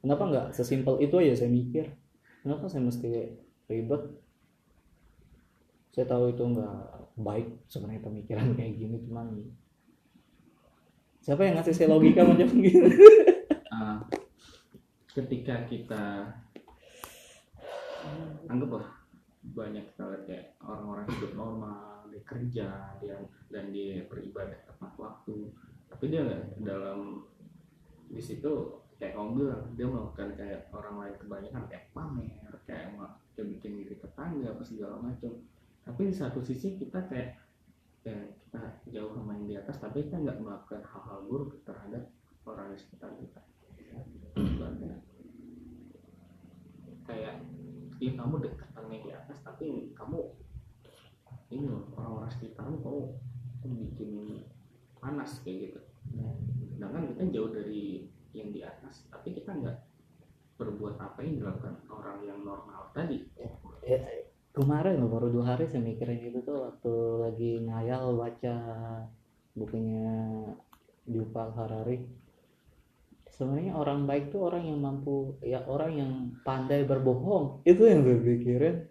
Kenapa 0.04 0.24
nggak 0.30 0.48
sesimpel 0.56 1.04
itu 1.04 1.16
aja 1.20 1.46
saya 1.46 1.52
mikir? 1.52 1.92
Kenapa 2.44 2.68
saya 2.68 2.84
mesti 2.86 3.38
ribet? 3.68 4.04
Saya 5.92 6.06
tahu 6.06 6.32
itu 6.32 6.44
nggak 6.44 6.78
baik 7.18 7.48
sebenarnya 7.66 8.02
pemikiran 8.06 8.54
kayak 8.58 8.78
gini 8.78 8.98
cuman 9.10 9.42
siapa 11.28 11.44
yang 11.44 11.60
ngasih 11.60 11.76
saya 11.76 11.92
logika 11.92 12.24
macam 12.24 12.48
gitu 12.56 12.88
Ah, 13.68 14.00
ketika 15.12 15.68
kita 15.68 16.32
anggaplah 18.48 18.88
banyak 19.44 19.84
kita 19.92 20.04
lihat 20.08 20.24
kayak 20.24 20.46
orang-orang 20.64 21.04
hidup 21.12 21.36
normal 21.36 22.08
dia 22.08 22.24
kerja 22.24 22.68
dia 23.04 23.20
dan 23.52 23.76
dia 23.76 24.08
beribadah 24.08 24.56
tepat 24.72 24.96
waktu. 24.96 25.52
Tapi 25.92 26.04
dia 26.08 26.24
dalam 26.64 27.28
di 28.08 28.24
situ 28.24 28.80
kayak 28.96 29.20
kamu 29.20 29.30
bilang 29.36 29.64
dia 29.76 29.86
melakukan 29.86 30.32
kayak 30.40 30.72
orang 30.72 30.96
lain 30.96 31.16
kebanyakan 31.20 31.64
kayak 31.68 31.86
pamer 31.92 32.56
kayak 32.64 32.96
mau 32.96 33.20
bikin 33.36 33.84
diri 33.84 34.00
tetangga 34.00 34.56
apa 34.56 34.64
segala 34.64 34.96
macam. 35.04 35.44
Tapi 35.84 36.02
di 36.08 36.16
satu 36.16 36.40
sisi 36.40 36.80
kita 36.80 37.04
kayak 37.12 37.36
ya, 38.08 38.20
kita 38.48 38.62
jauh 38.96 39.12
sama 39.12 39.36
yang 39.36 39.48
di 39.48 39.56
atas 39.60 39.76
tapi 39.84 40.08
kita 40.08 40.24
nggak 40.24 40.40
melakukan 40.40 40.82
hal-hal 40.88 41.20
buruk 41.28 41.60
terhadap 41.68 42.08
orang 42.48 42.72
di 42.72 42.78
sekitar 42.80 43.12
kita. 43.20 43.42
Kayak 47.08 47.36
ya 47.98 48.12
kamu 48.14 48.36
dekatannya 48.44 48.98
di 49.04 49.12
atas 49.12 49.38
tapi 49.42 49.92
kamu 49.98 50.20
ini 51.50 51.66
orang-orang 51.96 52.32
sekitarmu 52.36 52.84
kamu, 52.84 53.02
kamu 53.64 53.76
bikin 53.92 54.12
panas 55.00 55.40
kayak 55.44 55.72
gitu. 55.72 55.80
Sedangkan 56.76 57.12
kita 57.12 57.24
jauh 57.36 57.52
dari 57.52 58.12
yang 58.36 58.52
di 58.52 58.62
atas 58.64 59.08
tapi 59.12 59.36
kita 59.36 59.56
nggak 59.56 59.78
berbuat 60.58 60.98
apa 61.00 61.22
yang 61.24 61.44
dilakukan 61.44 61.76
orang 61.92 62.20
yang 62.24 62.40
normal 62.44 62.92
tadi. 62.92 63.28
Ya, 63.88 64.27
kemarin 64.58 64.98
loh, 64.98 65.10
baru 65.14 65.30
dua 65.30 65.54
hari 65.54 65.70
saya 65.70 65.86
mikirin 65.86 66.34
itu 66.34 66.42
tuh 66.42 66.66
waktu 66.66 66.94
lagi 67.22 67.52
ngayal 67.62 68.18
baca 68.18 68.56
bukunya 69.54 70.10
Yuval 71.06 71.54
Harari. 71.54 72.02
Sebenarnya 73.30 73.78
orang 73.78 74.10
baik 74.10 74.34
tuh 74.34 74.50
orang 74.50 74.66
yang 74.66 74.82
mampu 74.82 75.38
ya 75.46 75.62
orang 75.70 75.92
yang 75.94 76.12
pandai 76.42 76.82
berbohong. 76.90 77.62
Itu 77.70 77.86
yang 77.86 78.02
gue 78.02 78.18
pikirin. 78.18 78.90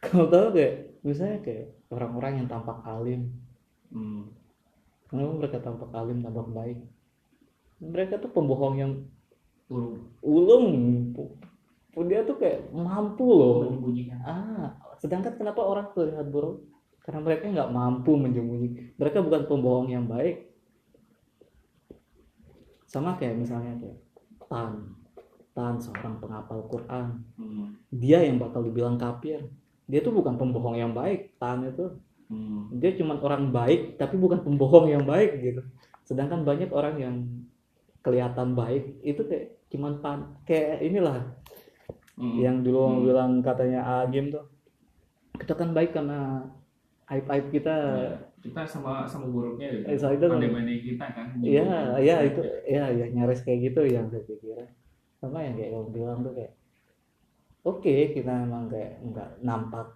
Kamu 0.00 0.32
tahu 0.32 0.46
kayak 0.56 0.74
misalnya 1.04 1.38
kayak 1.44 1.66
orang-orang 1.92 2.32
yang 2.42 2.48
tampak 2.48 2.80
alim. 2.88 3.28
Hmm. 3.92 4.32
kenapa 5.12 5.32
mereka 5.36 5.60
tampak 5.60 5.92
alim 5.92 6.24
tampak 6.24 6.48
baik? 6.56 6.78
Mereka 7.84 8.16
tuh 8.24 8.32
pembohong 8.32 8.76
yang 8.80 8.92
Urung 9.72 10.12
ulung. 10.20 10.66
Dia 12.08 12.24
tuh 12.24 12.36
kayak 12.40 12.72
mampu 12.72 13.24
loh. 13.24 13.68
Ah, 14.24 14.76
sedangkan 15.02 15.34
kenapa 15.34 15.58
orang 15.66 15.90
terlihat 15.90 16.30
buruk? 16.30 16.62
Karena 17.02 17.18
mereka 17.18 17.50
nggak 17.50 17.70
mampu 17.74 18.14
menyembunyikan. 18.14 18.94
Mereka 18.94 19.18
bukan 19.26 19.42
pembohong 19.50 19.90
yang 19.90 20.06
baik. 20.06 20.46
Sama 22.86 23.18
kayak 23.18 23.40
misalnya 23.40 23.74
kayak 23.80 23.98
Tan, 24.46 24.94
Tan 25.56 25.80
seorang 25.80 26.20
penghafal 26.22 26.62
Quran. 26.70 27.24
hmm. 27.34 27.66
Dia 27.90 28.22
yang 28.22 28.38
bakal 28.38 28.62
dibilang 28.62 29.00
kafir. 29.00 29.48
Dia 29.90 29.98
tuh 29.98 30.14
bukan 30.14 30.38
pembohong 30.38 30.78
yang 30.78 30.94
baik. 30.94 31.34
Tan 31.42 31.66
itu 31.66 31.98
Hmm. 32.32 32.72
dia 32.80 32.96
cuma 32.96 33.20
orang 33.20 33.52
baik 33.52 34.00
tapi 34.00 34.16
bukan 34.16 34.40
pembohong 34.40 34.88
yang 34.88 35.04
baik 35.04 35.36
gitu. 35.42 35.60
Sedangkan 36.08 36.48
banyak 36.48 36.72
orang 36.72 36.96
yang 36.96 37.16
kelihatan 38.00 38.56
baik 38.56 39.02
itu 39.04 39.20
kayak 39.28 39.58
cuman 39.68 40.00
pan 40.00 40.18
kayak 40.48 40.80
inilah 40.80 41.28
Hmm. 42.16 42.36
yang 42.40 42.64
dulu 42.64 42.88
Hmm. 42.88 43.02
bilang 43.04 43.32
katanya 43.44 43.84
Agim 44.00 44.32
tuh 44.32 44.48
kan 45.50 45.74
baik 45.74 45.90
karena 45.90 46.46
aib 47.10 47.26
aib 47.26 47.46
kita. 47.50 47.74
Ya, 47.74 48.14
kita 48.42 48.62
sama 48.66 49.06
sama 49.06 49.26
buruknya 49.30 49.70
gitu. 49.70 49.86
Eh, 49.86 49.96
itu 49.96 50.24
kan- 50.26 50.38
pandai-pandai 50.38 50.78
kita 50.82 51.06
kan 51.14 51.26
iya 51.42 51.66
iya 52.02 52.16
itu 52.26 52.42
iya 52.66 52.84
ya 52.90 53.06
nyaris 53.14 53.46
kayak 53.46 53.70
gitu 53.70 53.86
yang 53.86 54.10
saya 54.10 54.26
pikirin 54.26 54.66
sama 55.22 55.46
yang 55.46 55.54
kayak 55.54 55.70
kamu 55.70 55.88
bilang 55.94 56.18
tuh 56.26 56.34
kayak 56.34 56.52
oke 57.62 57.94
kita 58.18 58.32
emang 58.42 58.66
kayak 58.66 58.98
nggak 59.06 59.30
nampak 59.46 59.94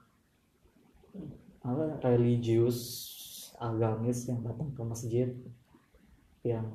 apa 1.67 1.99
religius 2.07 2.79
agamis 3.59 4.31
yang 4.31 4.47
datang 4.47 4.71
ke 4.71 4.83
masjid 4.87 5.29
yang 6.47 6.71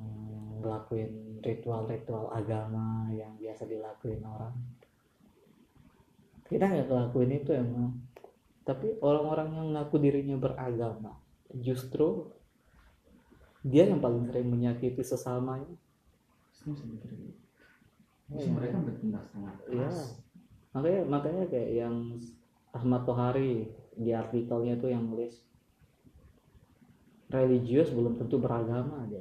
ngelakuin 0.60 1.40
ritual-ritual 1.40 2.28
agama 2.36 3.08
yang 3.16 3.32
biasa 3.40 3.64
dilakuin 3.66 4.20
orang. 4.28 4.52
Kita 6.44 6.68
nggak 6.68 6.92
ngelakuin 6.92 7.32
itu 7.40 7.52
emang 7.56 7.96
tapi 8.62 8.94
orang-orang 9.02 9.50
yang 9.58 9.68
ngaku 9.74 9.96
dirinya 9.98 10.38
beragama 10.38 11.18
justru 11.58 12.30
dia 13.62 13.86
yang 13.90 14.02
paling 14.02 14.26
sering 14.30 14.50
menyakiti 14.50 15.02
sesamanya 15.02 15.76
Iya. 18.32 18.48
mereka 18.56 18.78
bertindak 18.80 19.26
sangat 19.34 19.56
Iya. 19.68 19.90
keras 19.92 19.98
makanya 20.72 21.02
makanya 21.04 21.44
kayak 21.52 21.72
yang 21.84 21.96
Ahmad 22.72 23.04
Tohari 23.04 23.68
di 23.98 24.12
artikelnya 24.16 24.80
tuh 24.80 24.88
yang 24.88 25.04
nulis 25.04 25.44
religius 27.28 27.92
belum 27.92 28.16
tentu 28.16 28.40
beragama 28.40 29.04
aja 29.04 29.20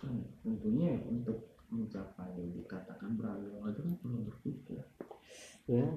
kan 0.00 0.14
tentunya 0.42 0.98
untuk 1.06 1.51
mencapai 1.72 2.52
dikatakan 2.52 3.16
beragama 3.16 3.72
itu 3.72 3.80
kan 3.80 3.94
perlu 4.04 4.20
berpikir 4.28 4.84
ya. 5.64 5.88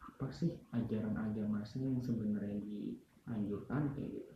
Apa 0.00 0.30
sih 0.30 0.54
ajaran 0.72 1.18
agama 1.18 1.60
sih 1.66 1.82
yang 1.82 1.98
sebenarnya 1.98 2.56
dianjurkan 2.62 3.92
kayak 3.92 4.22
gitu? 4.22 4.34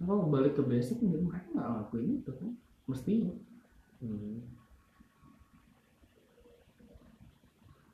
Kalau 0.00 0.32
balik 0.32 0.56
ke 0.56 0.62
basic 0.64 1.02
mungkin 1.04 1.28
mereka 1.28 1.48
nggak 1.52 1.70
lakuin 1.76 2.22
itu 2.22 2.32
kan 2.32 2.50
mestinya. 2.88 3.34
Hmm. 4.00 4.40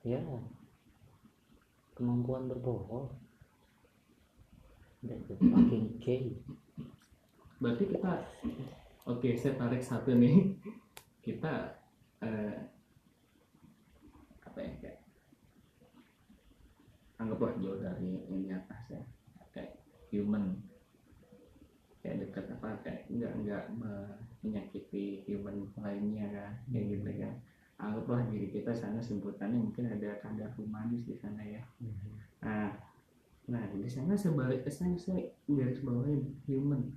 ya. 0.07 0.23
Kemampuan 1.99 2.47
berbohong. 2.47 3.11
Dan 5.03 5.19
fucking 5.27 5.99
gay. 5.99 6.31
Berarti 7.59 7.85
kita 7.91 8.23
oke 9.09 9.29
saya 9.35 9.55
tarik 9.59 9.83
satu 9.83 10.15
nih 10.15 10.55
kita 11.27 11.83
eh, 12.23 12.55
apa 14.47 14.59
ya 14.63 14.73
kayak 14.79 14.99
anggaplah 17.19 17.59
jauh 17.59 17.83
dari 17.83 18.23
yang 18.31 18.47
di 18.47 18.51
atas 18.55 18.83
ya 18.95 19.03
kayak 19.51 19.75
human 20.15 20.63
kayak 21.99 22.23
dekat 22.23 22.47
apa 22.55 22.79
kayak 22.87 23.03
nggak 23.11 23.33
nggak 23.43 23.65
menyakiti 24.47 25.27
human 25.27 25.67
lainnya 25.83 26.31
kan 26.31 26.53
kayak 26.71 26.87
gitu 26.95 27.11
kan 27.19 27.35
anggaplah 27.77 28.23
diri 28.31 28.49
kita 28.55 28.73
sana 28.73 29.03
sebutannya 29.03 29.61
mungkin 29.61 29.91
ada 29.91 30.17
kadar 30.23 30.49
humanis 30.57 31.05
di 31.05 31.13
sana 31.19 31.45
ya. 31.45 31.61
Nah 32.41 32.73
nah 33.47 33.63
di 33.71 33.87
sana 33.87 34.15
sebalik 34.15 34.67
ke 34.67 34.71
sana 34.71 34.97
saya 34.97 35.27
garis 35.51 35.83
bawahin 35.83 36.39
human. 36.49 36.95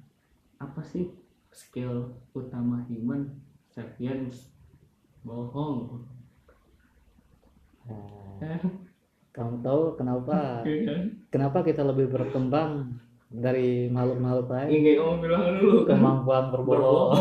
Apa 0.62 0.86
sih 0.86 1.12
skill 1.52 2.16
utama 2.32 2.86
human 2.88 3.49
sapiens 3.80 4.52
bohong. 5.24 6.04
Nah, 7.88 8.60
kamu 9.32 9.64
tahu 9.64 9.96
kenapa? 9.96 10.68
Kenapa 11.32 11.64
kita 11.64 11.88
lebih 11.88 12.12
berkembang 12.12 13.00
dari 13.32 13.88
makhluk-makhluk 13.88 14.52
lain? 14.52 14.84
Kayak 14.84 14.98
kamu 15.00 15.16
bilang 15.24 15.44
dulu. 15.64 15.88
Kan 15.88 15.96
kemampuan 15.96 16.46
berbohong. 16.52 17.16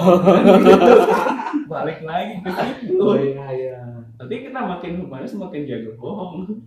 Balik 1.70 2.02
lagi 2.02 2.42
ke 2.42 2.50
situ. 2.50 2.98
Oh 2.98 3.14
iya 3.14 3.46
iya. 3.54 3.78
Nanti 4.18 4.34
kita 4.50 4.58
makin 4.58 4.98
ke 4.98 5.06
mana 5.06 5.26
semakin 5.30 5.62
jago 5.62 5.94
bohong. 5.94 6.58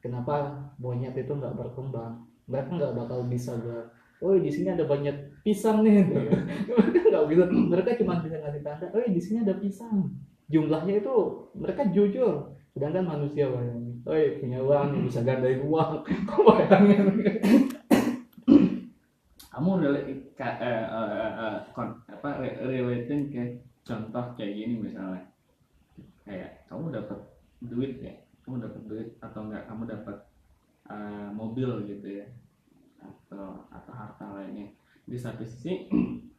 Kenapa 0.00 0.56
monyet 0.80 1.12
itu 1.12 1.32
nggak 1.36 1.52
berkembang? 1.52 2.24
Mereka 2.48 2.80
nggak 2.80 2.96
bakal 2.96 3.28
bisa 3.28 3.56
gak 3.60 3.92
oh 4.24 4.40
di 4.40 4.48
sini 4.48 4.72
ada 4.72 4.88
banyak 4.88 5.44
pisang 5.44 5.84
nih. 5.84 6.00
Mereka 6.72 7.12
nggak 7.12 7.26
bisa 7.28 7.44
mereka 7.52 7.90
cuma 8.00 8.24
bisa 8.24 8.40
ngasih 8.40 8.62
tanda 8.64 8.86
oh 8.96 9.04
di 9.04 9.20
sini 9.20 9.44
ada 9.44 9.54
pisang. 9.60 10.08
Jumlahnya 10.48 11.04
itu 11.04 11.16
mereka 11.52 11.84
jujur. 11.92 12.56
Sedangkan 12.72 13.04
manusia 13.04 13.46
bayangin 13.52 14.00
oh 14.08 14.16
punya 14.40 14.58
uang 14.64 15.04
bisa 15.04 15.20
gandain 15.20 15.60
uang. 15.60 16.00
Kok 16.28 16.40
bayangin? 16.48 17.04
Kamu 19.54 19.70
relate 19.78 20.10
eh, 20.10 20.66
eh, 20.66 21.32
eh, 21.38 21.56
kon- 21.70 22.02
apa 22.10 22.42
re- 22.42 22.58
relating 22.66 23.30
ke 23.30 23.42
contoh 23.86 24.34
kayak 24.34 24.56
gini 24.56 24.74
misalnya. 24.82 25.22
Kayak 26.26 26.66
kamu 26.66 26.90
dapat 26.90 27.20
duit 27.62 28.02
ya? 28.02 28.16
Kamu 28.42 28.58
dapat 28.58 28.82
duit 28.90 29.08
atau 29.22 29.46
enggak? 29.46 29.62
Kamu 29.70 29.86
dapat 29.86 30.16
eh, 30.90 31.28
mobil 31.30 31.86
gitu 31.86 32.24
ya 32.24 32.26
atau 33.04 33.68
atau 33.68 33.92
harta 33.92 34.26
lainnya. 34.32 34.72
Di 35.04 35.20
satu 35.20 35.44
sisi 35.44 35.86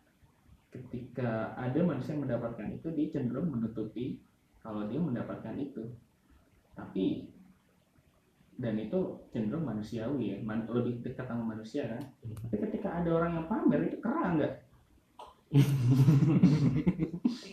ketika 0.73 1.53
ada 1.55 1.79
manusia 1.85 2.17
yang 2.17 2.25
mendapatkan 2.25 2.67
itu 2.73 2.91
dia 2.91 3.07
cenderung 3.13 3.53
menutupi 3.53 4.19
kalau 4.59 4.89
dia 4.89 4.97
mendapatkan 4.97 5.55
itu. 5.61 5.85
Tapi 6.75 7.29
dan 8.55 8.79
itu 8.79 8.99
cenderung 9.31 9.67
manusiawi 9.67 10.31
ya 10.31 10.37
man- 10.43 10.67
lebih 10.67 11.03
dekat 11.05 11.27
sama 11.29 11.55
manusia 11.55 11.87
kan. 11.87 12.03
Tapi 12.47 12.55
ketika 12.67 13.03
ada 13.03 13.09
orang 13.13 13.31
yang 13.39 13.47
pamer 13.47 13.79
itu 13.87 13.97
kera 14.01 14.35
nggak? 14.35 14.53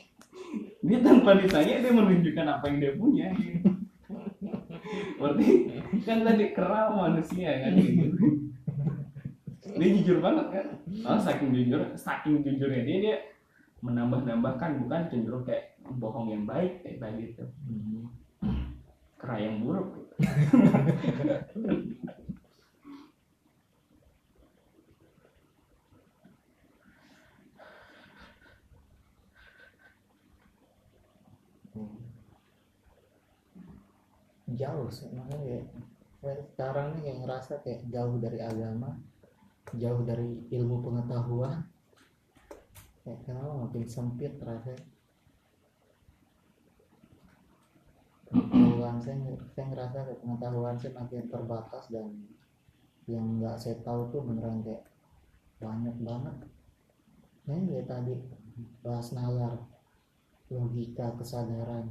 Dia 0.82 0.98
tanpa 0.98 1.38
ditanya 1.38 1.78
dia 1.78 1.92
menunjukkan 1.94 2.46
apa 2.58 2.64
yang 2.66 2.78
dia 2.82 2.92
punya. 2.98 3.30
Berarti 5.18 5.46
kan 6.02 6.26
tadi 6.26 6.44
kera 6.50 6.90
manusia 6.90 7.50
kan 7.62 7.72
gitu. 7.78 8.06
Dia 9.62 9.88
jujur 9.94 10.18
banget 10.18 10.46
kan? 10.50 10.66
Oh, 11.06 11.18
saking 11.22 11.54
jujur 11.54 11.80
saking 11.94 12.42
jujurnya 12.42 12.82
dia 12.82 12.98
dia 12.98 13.16
menambah-nambahkan 13.82 14.82
bukan 14.86 15.10
cenderung 15.10 15.46
kayak 15.46 15.78
bohong 15.98 16.30
yang 16.30 16.44
baik 16.46 16.82
kayak 16.86 17.02
tadi 17.02 17.34
itu 17.34 17.44
kera 19.18 19.38
yang 19.38 19.62
buruk 19.62 19.94
gitu. 19.98 20.14
jauh 34.52 34.86
makanya 35.16 35.38
kayak 35.42 35.64
saya 36.22 36.36
sekarang 36.54 36.86
nih 36.94 37.02
kayak 37.02 37.18
ngerasa 37.24 37.52
kayak 37.66 37.80
jauh 37.90 38.20
dari 38.20 38.38
agama 38.38 38.94
jauh 39.76 40.02
dari 40.04 40.44
ilmu 40.52 40.84
pengetahuan. 40.84 41.64
Kayak 43.02 43.18
kenapa 43.26 43.66
makin 43.66 43.84
sempit 43.88 44.32
rasanya? 44.38 44.84
Pengetahuan 48.32 48.96
saya 49.02 49.16
saya 49.52 49.66
ngerasa 49.68 49.98
pengetahuan 50.24 50.76
saya 50.80 50.92
makin 50.96 51.28
terbatas 51.28 51.84
dan 51.92 52.08
yang 53.10 53.42
nggak 53.42 53.58
saya 53.58 53.76
tahu 53.82 54.08
tuh 54.14 54.22
beneran 54.24 54.62
kayak 54.64 54.86
banyak 55.58 55.96
banget. 56.00 56.36
Ini 57.44 57.60
kayak 57.68 57.86
tadi 57.90 58.14
bahas 58.80 59.10
nalar 59.12 59.58
logika 60.48 61.16
kesadaran. 61.18 61.90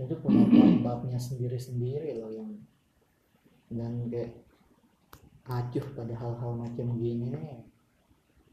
Itu 0.00 0.16
punya 0.18 0.48
bab-babnya 0.48 1.20
sendiri-sendiri 1.20 2.18
loh 2.18 2.32
yang 2.32 2.50
dan 3.70 4.10
kayak 4.10 4.34
acuh 5.50 5.86
pada 5.98 6.14
hal-hal 6.14 6.52
macam 6.54 6.86
gini 6.94 7.34
nih. 7.34 7.58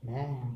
Nah. 0.10 0.50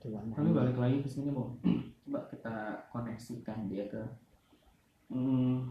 Coba 0.00 0.24
Tapi 0.32 0.50
balik 0.56 0.76
lagi 0.80 0.96
ke 1.04 1.08
sini, 1.10 1.28
Bu. 1.28 1.52
Coba 2.08 2.24
kita 2.32 2.56
koneksikan 2.88 3.68
dia 3.68 3.84
ke 3.92 4.00
hmm, 5.12 5.68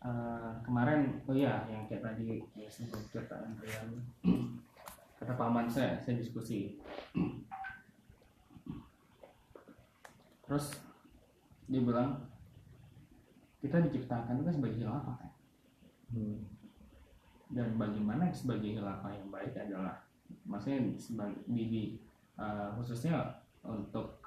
eh, 0.00 0.52
kemarin 0.64 1.20
oh 1.28 1.36
iya 1.36 1.68
yang 1.68 1.84
kayak 1.84 2.00
tadi 2.00 2.40
ya 2.56 2.68
sebelum 2.68 3.04
cerita 3.12 3.36
Andrian 3.44 4.00
kata 5.20 5.36
paman 5.36 5.68
saya 5.68 6.00
saya 6.00 6.16
diskusi. 6.16 6.80
Terus 10.46 10.78
dia 11.66 11.82
bilang 11.82 12.35
kita 13.66 13.82
diciptakan 13.90 14.40
itu 14.40 14.50
sebagai 14.54 14.78
khilafah 14.80 15.16
kan? 15.18 15.32
Hmm. 16.06 16.38
dan 17.50 17.74
bagaimana 17.74 18.30
sebagai 18.30 18.78
khilafah 18.78 19.10
yang 19.10 19.26
baik 19.30 19.54
adalah 19.58 20.06
maksudnya 20.46 20.94
sebagai 20.98 21.42
di, 21.50 21.64
di, 21.66 21.82
uh, 22.38 22.74
khususnya 22.78 23.42
untuk 23.66 24.22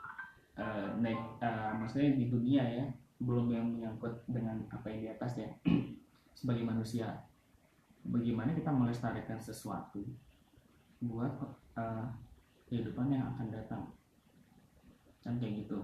uh, 0.59 0.95
naik 0.99 1.19
uh, 1.39 1.75
maksudnya 1.79 2.15
di 2.19 2.27
dunia 2.27 2.63
ya 2.63 2.85
belum 3.19 3.51
yang 3.51 3.67
menyangkut 3.67 4.23
dengan 4.31 4.63
apa 4.71 4.87
yang 4.87 4.99
di 5.03 5.09
atas 5.11 5.31
ya. 5.35 5.49
Sebagai 6.39 6.63
manusia 6.63 7.19
bagaimana 8.07 8.55
kita 8.55 8.71
melestarikan 8.71 9.35
sesuatu 9.35 9.99
buat 11.03 11.31
uh, 11.75 12.07
kehidupan 12.71 13.11
yang 13.11 13.35
akan 13.35 13.47
datang? 13.51 13.83
Kan 15.19 15.35
kayak 15.35 15.67
gitu. 15.67 15.83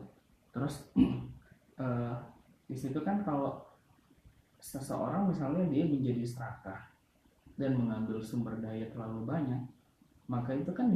Terus 0.55 0.87
uh, 1.79 2.15
di 2.65 2.75
situ 2.77 2.97
kan 3.05 3.21
kalau 3.21 3.61
seseorang 4.57 5.29
misalnya 5.29 5.69
dia 5.69 5.85
menjadi 5.85 6.25
serakah 6.25 6.89
dan 7.55 7.77
mengambil 7.77 8.17
sumber 8.19 8.57
daya 8.57 8.89
terlalu 8.89 9.21
banyak 9.29 9.61
maka 10.25 10.57
itu 10.57 10.73
kan 10.73 10.89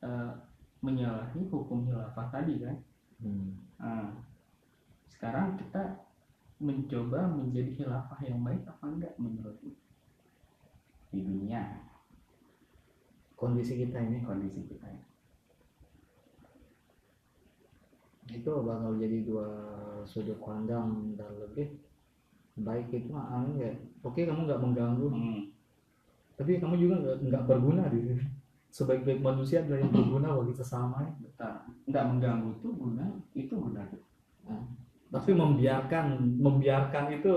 eh, 0.00 0.32
menyalahi 0.80 1.44
hukum 1.52 1.84
khilafah 1.84 2.32
tadi 2.32 2.64
kan. 2.64 2.76
Hmm. 3.20 3.52
Nah, 3.76 4.16
sekarang 5.12 5.60
kita 5.60 6.00
mencoba 6.56 7.28
menjadi 7.28 7.84
khilafah 7.84 8.20
yang 8.24 8.40
baik 8.40 8.64
apa 8.64 8.84
enggak 8.88 9.14
menurut 9.20 9.56
di 11.12 11.20
dunia. 11.20 11.60
Kondisi 13.36 13.76
kita 13.76 14.00
ini. 14.00 14.24
Kondisi 14.24 14.64
kita 14.64 14.88
itu 18.30 18.46
bakal 18.62 18.94
jadi 18.94 19.26
dua 19.26 19.48
sudut 20.10 20.34
pandang 20.42 21.14
dan 21.14 21.30
lebih 21.38 21.78
baik 22.58 22.90
itu 22.90 23.14
mah 23.14 23.46
ya 23.54 23.70
oke 24.02 24.18
kamu 24.18 24.50
nggak 24.50 24.62
mengganggu. 24.62 25.06
Hmm. 25.06 25.40
tapi 26.34 26.56
kamu 26.56 26.74
juga 26.80 26.96
nggak 27.20 27.44
berguna 27.46 27.84
di 27.92 28.16
sebaik-baik 28.72 29.20
manusia 29.20 29.60
adalah 29.60 29.84
yang 29.84 29.92
berguna 29.92 30.28
bagi 30.40 30.54
sesama. 30.56 31.04
Betul 31.20 31.30
nggak 31.90 32.04
mengganggu 32.06 32.48
itu 32.58 32.68
guna 32.74 33.04
itu 33.34 33.54
guna. 33.54 33.82
Tapi 35.10 35.30
membiarkan 35.34 36.06
membiarkan 36.38 37.04
itu 37.10 37.34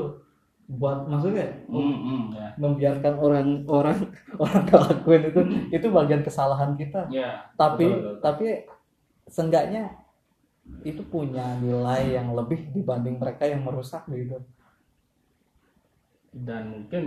buat 0.63 1.11
maksudnya 1.11 1.67
hmm, 1.67 1.97
hmm, 2.07 2.23
ya. 2.31 2.47
membiarkan 2.55 3.13
orang 3.19 3.47
orang 3.67 3.99
orang 4.43 4.63
ngelakuin 4.63 5.23
itu 5.27 5.41
itu 5.75 5.87
bagian 5.91 6.23
kesalahan 6.23 6.71
kita. 6.79 7.09
Ya 7.11 7.51
tapi 7.59 7.89
betul, 7.89 7.99
betul. 7.99 8.15
tapi 8.23 8.47
seenggaknya 9.27 9.83
itu 10.83 11.01
punya 11.07 11.59
nilai 11.59 12.15
yang 12.17 12.35
lebih 12.35 12.71
dibanding 12.75 13.15
mereka 13.19 13.43
yang 13.47 13.63
merusak 13.67 14.03
gitu. 14.11 14.39
Dan 16.33 16.63
mungkin 16.73 17.03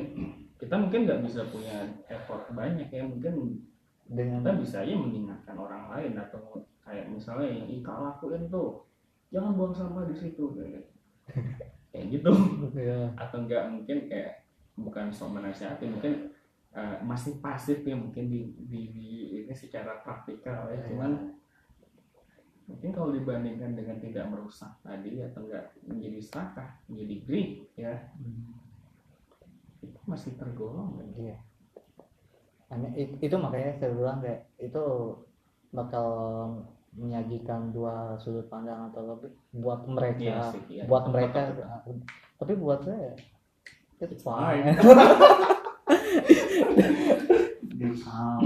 kita 0.56 0.74
mungkin 0.78 1.04
nggak 1.04 1.20
bisa 1.26 1.40
punya 1.50 1.84
effort 2.08 2.48
banyak 2.54 2.88
ya 2.88 3.02
mungkin 3.04 3.60
dengan 4.06 4.40
kita 4.40 4.52
bisa 4.62 4.76
aja 4.86 4.94
mengingatkan 4.94 5.56
orang 5.58 5.90
lain 5.92 6.12
atau 6.16 6.62
kayak 6.86 7.10
misalnya 7.10 7.50
yang 7.50 7.66
Ika 7.66 7.92
lakuin 7.92 8.46
tuh 8.48 8.86
jangan 9.34 9.58
buang 9.58 9.74
sampah 9.74 10.06
di 10.06 10.14
situ 10.14 10.54
kayak 10.54 10.84
kayak 11.90 12.06
gitu. 12.14 12.30
Ya, 12.78 13.10
atau 13.18 13.42
enggak 13.42 13.66
mungkin 13.68 14.06
kayak 14.06 14.46
bukan 14.78 15.10
sok 15.10 15.40
menasihati 15.40 15.90
mungkin 15.90 16.30
eh, 16.76 16.96
masih 17.02 17.40
pasif 17.42 17.82
ya 17.82 17.96
mungkin 17.96 18.30
di, 18.30 18.52
di, 18.68 18.80
di- 18.94 19.28
ini 19.42 19.54
secara 19.56 20.04
praktikal 20.04 20.68
ya 20.70 20.78
cuman 20.86 21.34
mungkin 22.66 22.90
kalau 22.90 23.14
dibandingkan 23.14 23.78
dengan 23.78 23.96
tidak 24.02 24.26
merusak 24.26 24.74
tadi 24.82 25.22
atau 25.22 25.46
enggak 25.46 25.70
menjadi 25.86 26.18
serakah 26.18 26.68
menjadi 26.90 27.14
greed 27.22 27.50
ya. 27.78 27.94
Itu 29.82 29.98
masih 30.04 30.34
tergolong 30.34 30.98
kan? 30.98 31.08
Iya. 31.14 31.36
Hanya 32.66 32.90
it- 32.98 33.18
itu 33.22 33.36
makanya 33.38 33.78
saya 33.78 33.90
bilang 33.94 34.18
kayak 34.18 34.50
itu 34.58 34.84
bakal 35.70 36.08
menyajikan 36.96 37.70
dua 37.70 38.16
sudut 38.16 38.48
pandang 38.48 38.88
atau 38.90 39.14
lebih 39.14 39.30
buat 39.52 39.84
mereka 39.84 40.18
Iya 40.18 40.40
sih, 40.48 40.62
iya. 40.72 40.82
buat 40.88 41.04
mereka 41.12 41.52
tapi 42.40 42.52
buat 42.56 42.80
saya 42.80 43.12
it's 44.00 44.24
fine. 44.24 44.64
Ah, 48.08 48.40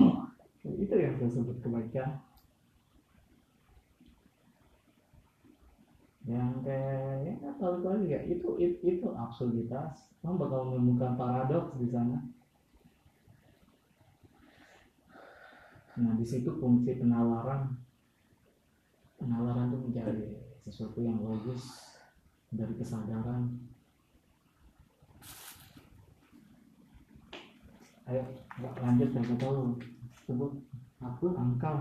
itu 0.83 0.95
yang 0.99 1.15
saya 1.15 1.31
sebut 1.31 1.57
kebaikan 1.63 2.19
yang 6.29 6.61
kayak 6.61 7.41
ya 7.41 7.51
balik 7.57 7.81
lagi 7.81 8.07
ya 8.13 8.21
itu 8.29 8.49
itu, 8.61 8.81
itu 8.85 9.07
absurditas. 9.17 10.13
Kamu 10.21 10.37
bakal 10.37 10.69
menemukan 10.69 11.17
paradoks 11.17 11.81
di 11.81 11.89
sana. 11.89 12.21
Nah 15.97 16.13
di 16.21 16.27
situ 16.29 16.53
fungsi 16.61 17.01
penalaran. 17.01 17.73
Penalaran 19.17 19.73
itu 19.73 19.79
menjadi 19.81 20.29
sesuatu 20.69 21.01
yang 21.01 21.21
logis 21.25 21.97
dari 22.53 22.73
kesadaran. 22.77 23.57
Ayo 28.11 28.23
lanjut 28.61 29.09
saya 29.15 29.35
tahu 29.41 29.79
sebut 30.27 30.53
apa 31.01 31.27
angka 31.39 31.75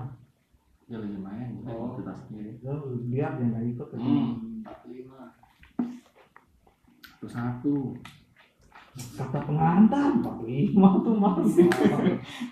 ya 0.90 0.98
lumayan 0.98 1.54
kita 1.62 1.70
Oh. 1.70 1.94
kita 2.02 2.14
sendiri 2.18 2.58
lo 2.66 2.98
lihat 3.14 3.38
yang 3.38 3.54
nggak 3.54 3.66
ikut 3.78 3.88
hmm 3.94 4.30
empat 4.60 4.80
lima. 4.90 5.22
Satu 7.06 7.28
satu. 7.30 7.76
Kata 9.16 9.40
pengantar 9.48 10.12
45 10.20 11.06
tuh 11.06 11.16
masih 11.16 11.70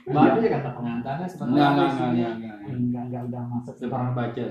Baca 0.08 0.38
aja 0.40 0.48
kata 0.48 0.70
pengantarnya 0.72 1.28
enggak 1.28 1.32
sebenarnya 1.34 1.66
enggak 1.66 1.90
enggak 1.90 2.08
enggak 2.14 2.32
enggak. 2.32 2.58
Enggak 2.72 3.04
enggak 3.10 3.24
udah 3.28 3.44
masuk. 3.52 3.74
Saya 3.76 3.90
pernah 3.92 4.12
baca 4.14 4.46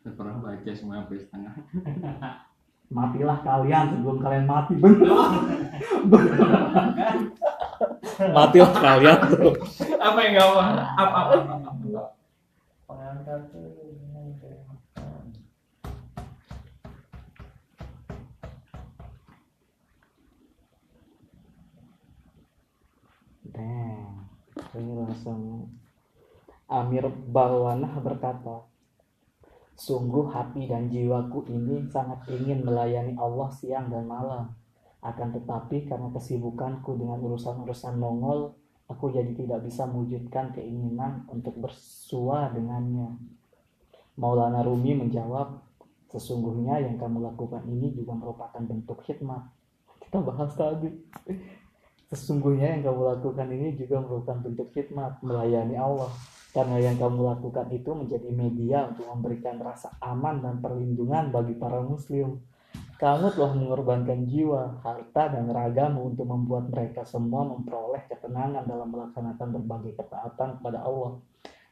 saya 0.00 0.12
pernah 0.16 0.36
baca 0.40 0.70
semua 0.72 0.94
sampai 1.04 1.20
setengah. 1.20 1.54
Matilah 2.96 3.38
kalian 3.46 3.84
sebelum 3.94 4.16
kalian 4.18 4.46
mati. 4.50 4.74
Bener. 4.80 5.06
Matilah 8.34 8.72
kalian. 8.74 9.18
Apa 10.00 10.18
yang 10.24 10.32
enggak 10.34 10.48
apa 10.50 10.64
apa 10.98 11.04
apa, 11.04 11.36
apa, 11.36 11.54
apa. 11.68 11.79
Pengantar 12.90 13.38
tuh 13.54 13.70
Damn, 23.50 24.30
ini 24.78 24.92
langsung 24.94 25.66
Amir 26.70 27.02
Balwanah 27.10 27.98
berkata, 27.98 28.62
Sungguh 29.74 30.30
hati 30.30 30.70
dan 30.70 30.86
jiwaku 30.86 31.50
ini 31.50 31.82
sangat 31.90 32.30
ingin 32.30 32.62
melayani 32.62 33.18
Allah 33.18 33.50
siang 33.50 33.90
dan 33.90 34.06
malam. 34.06 34.54
Akan 35.02 35.34
tetapi 35.34 35.88
karena 35.88 36.12
kesibukanku 36.14 36.94
dengan 36.94 37.18
urusan-urusan 37.18 37.96
Mongol, 37.98 38.59
aku 38.90 39.14
jadi 39.14 39.30
tidak 39.38 39.62
bisa 39.62 39.86
mewujudkan 39.86 40.50
keinginan 40.50 41.22
untuk 41.30 41.54
bersua 41.62 42.50
dengannya. 42.50 43.14
Maulana 44.18 44.66
Rumi 44.66 44.98
menjawab, 44.98 45.62
sesungguhnya 46.10 46.82
yang 46.82 46.98
kamu 46.98 47.22
lakukan 47.22 47.62
ini 47.70 47.94
juga 47.94 48.18
merupakan 48.18 48.58
bentuk 48.58 48.98
khidmat. 49.06 49.46
Kita 50.02 50.18
bahas 50.20 50.50
tadi. 50.58 50.90
Sesungguhnya 52.10 52.74
yang 52.74 52.82
kamu 52.90 53.02
lakukan 53.16 53.46
ini 53.54 53.78
juga 53.78 54.02
merupakan 54.02 54.42
bentuk 54.42 54.74
khidmat, 54.74 55.22
melayani 55.22 55.78
Allah. 55.78 56.10
Karena 56.50 56.82
yang 56.82 56.98
kamu 56.98 57.30
lakukan 57.30 57.70
itu 57.70 57.94
menjadi 57.94 58.26
media 58.34 58.90
untuk 58.90 59.06
memberikan 59.06 59.62
rasa 59.62 59.94
aman 60.02 60.42
dan 60.42 60.58
perlindungan 60.58 61.30
bagi 61.30 61.54
para 61.54 61.78
muslim. 61.78 62.42
Kamu 63.00 63.32
telah 63.32 63.56
mengorbankan 63.56 64.28
jiwa, 64.28 64.76
harta, 64.84 65.32
dan 65.32 65.48
ragamu 65.48 66.12
untuk 66.12 66.28
membuat 66.28 66.68
mereka 66.68 67.00
semua 67.08 67.48
memperoleh 67.48 68.04
ketenangan 68.12 68.68
dalam 68.68 68.92
melaksanakan 68.92 69.56
berbagai 69.56 69.96
ketaatan 69.96 70.60
kepada 70.60 70.84
Allah. 70.84 71.16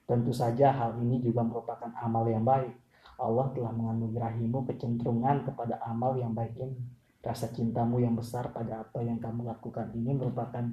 Tentu 0.09 0.33
saja 0.33 0.73
hal 0.73 0.97
ini 1.05 1.21
juga 1.21 1.45
merupakan 1.45 1.93
amal 2.01 2.25
yang 2.33 2.49
baik. 2.49 2.73
Allah 3.21 3.45
telah 3.53 3.77
menganugerahimu 3.77 4.73
kecenderungan 4.73 5.45
kepada 5.53 5.77
amal 5.85 6.17
yang 6.17 6.33
baik 6.33 6.57
ini. 6.57 6.81
Rasa 7.21 7.53
cintamu 7.53 8.01
yang 8.01 8.17
besar 8.17 8.49
pada 8.49 8.89
apa 8.89 9.05
yang 9.05 9.21
kamu 9.21 9.53
lakukan 9.53 9.93
ini 9.93 10.17
merupakan 10.17 10.65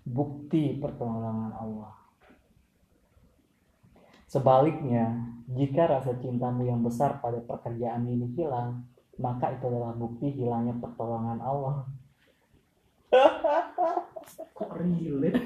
bukti 0.00 0.80
pertolongan 0.80 1.52
Allah. 1.52 1.92
Sebaliknya, 4.24 5.28
jika 5.52 5.92
rasa 5.92 6.16
cintamu 6.16 6.64
yang 6.64 6.80
besar 6.80 7.20
pada 7.20 7.36
pekerjaan 7.44 8.08
ini 8.08 8.32
hilang, 8.32 8.93
maka 9.16 9.52
itu 9.52 9.64
adalah 9.64 9.94
bukti 9.94 10.30
hilangnya 10.30 10.74
pertolongan 10.78 11.38
Allah. 11.38 11.86
kok 14.56 14.70
relate 14.74 15.38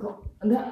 kok 0.00 0.14
enggak 0.40 0.64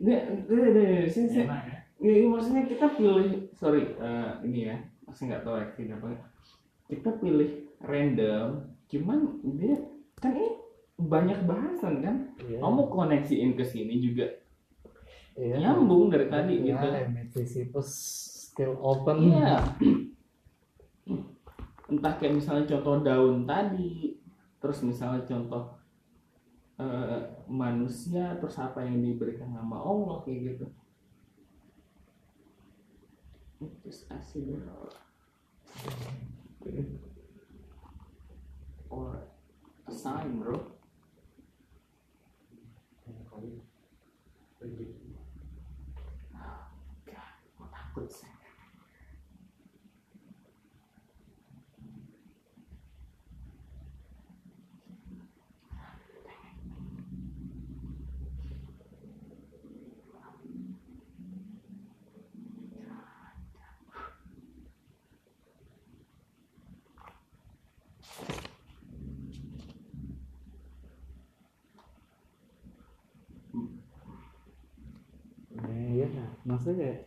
enggak 0.00 0.22
enggak 0.48 0.68
enggak 0.72 1.04
saya 1.12 1.26
saya 1.28 1.44
Enak 1.44 1.62
ya. 1.66 1.78
Ya, 1.96 2.12
ini 2.12 2.26
maksudnya 2.28 2.62
kita 2.64 2.86
pilih 2.92 3.52
sorry 3.52 3.96
eh, 3.96 4.30
ini 4.44 4.68
ya 4.68 4.76
masih 5.04 5.28
nggak 5.28 5.42
tahu 5.44 5.56
ya 5.56 5.96
apa 5.96 6.08
kita 6.88 7.10
pilih 7.20 7.50
random 7.80 8.48
cuman 8.86 9.18
dia 9.56 9.76
kan 10.16 10.32
ini 10.32 10.48
banyak 10.96 11.38
bahasan 11.44 12.00
kan 12.00 12.16
Iya. 12.40 12.56
kamu 12.62 12.82
koneksiin 12.88 13.50
ke 13.52 13.64
sini 13.64 14.00
juga 14.00 14.28
Iya. 15.36 15.60
nyambung 15.60 16.08
dari 16.08 16.32
tadi 16.32 16.64
Iya, 16.64 16.80
gitu 17.20 17.44
Sisyphus 17.44 17.90
still 18.48 18.80
open. 18.80 19.36
iya 19.36 19.60
entah 21.86 22.14
kayak 22.18 22.42
misalnya 22.42 22.66
contoh 22.66 23.06
daun 23.06 23.46
tadi 23.46 24.18
terus 24.58 24.82
misalnya 24.82 25.22
contoh 25.22 25.78
eh, 26.82 27.20
manusia 27.46 28.34
terus 28.42 28.58
apa 28.58 28.82
yang 28.82 28.98
diberikan 28.98 29.54
nama 29.54 29.78
Allah 29.78 30.20
kayak 30.26 30.58
gitu. 30.58 30.66
Terus 33.56 34.10
or 38.90 39.22
a 39.86 39.92
sign 39.92 40.40
bro. 40.40 40.76
God, 47.06 47.14
takut 47.70 48.10
sih 48.10 48.36
Nah, 75.56 75.72
iya, 75.72 76.06
maksudnya 76.56 76.76
kayak 76.80 77.00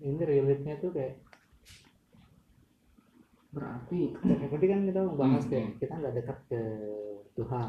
ini 0.00 0.22
relate-nya 0.24 0.74
tuh 0.80 0.90
kayak 0.96 1.14
berarti 3.54 4.00
tadi 4.50 4.66
kan 4.66 4.80
kita 4.82 5.00
membahas 5.06 5.44
kayak 5.46 5.66
hmm. 5.70 5.78
kita 5.78 5.92
nggak 5.94 6.14
dekat 6.18 6.38
ke 6.50 6.62
Tuhan, 7.38 7.68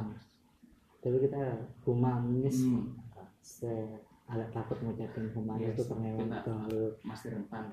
tapi 1.02 1.18
kita 1.22 1.42
humanis. 1.86 2.58
hmm, 2.66 2.98
Saya 3.46 4.02
agak 4.26 4.50
takut 4.58 4.82
ngucapin 4.82 5.30
humanis 5.38 5.70
Yes, 5.70 5.78
itu 5.78 5.84
karena 5.86 6.06
memang 6.18 6.30
kita- 6.34 6.44
terlalu 6.50 6.84
masih 7.06 7.28
rentan 7.38 7.64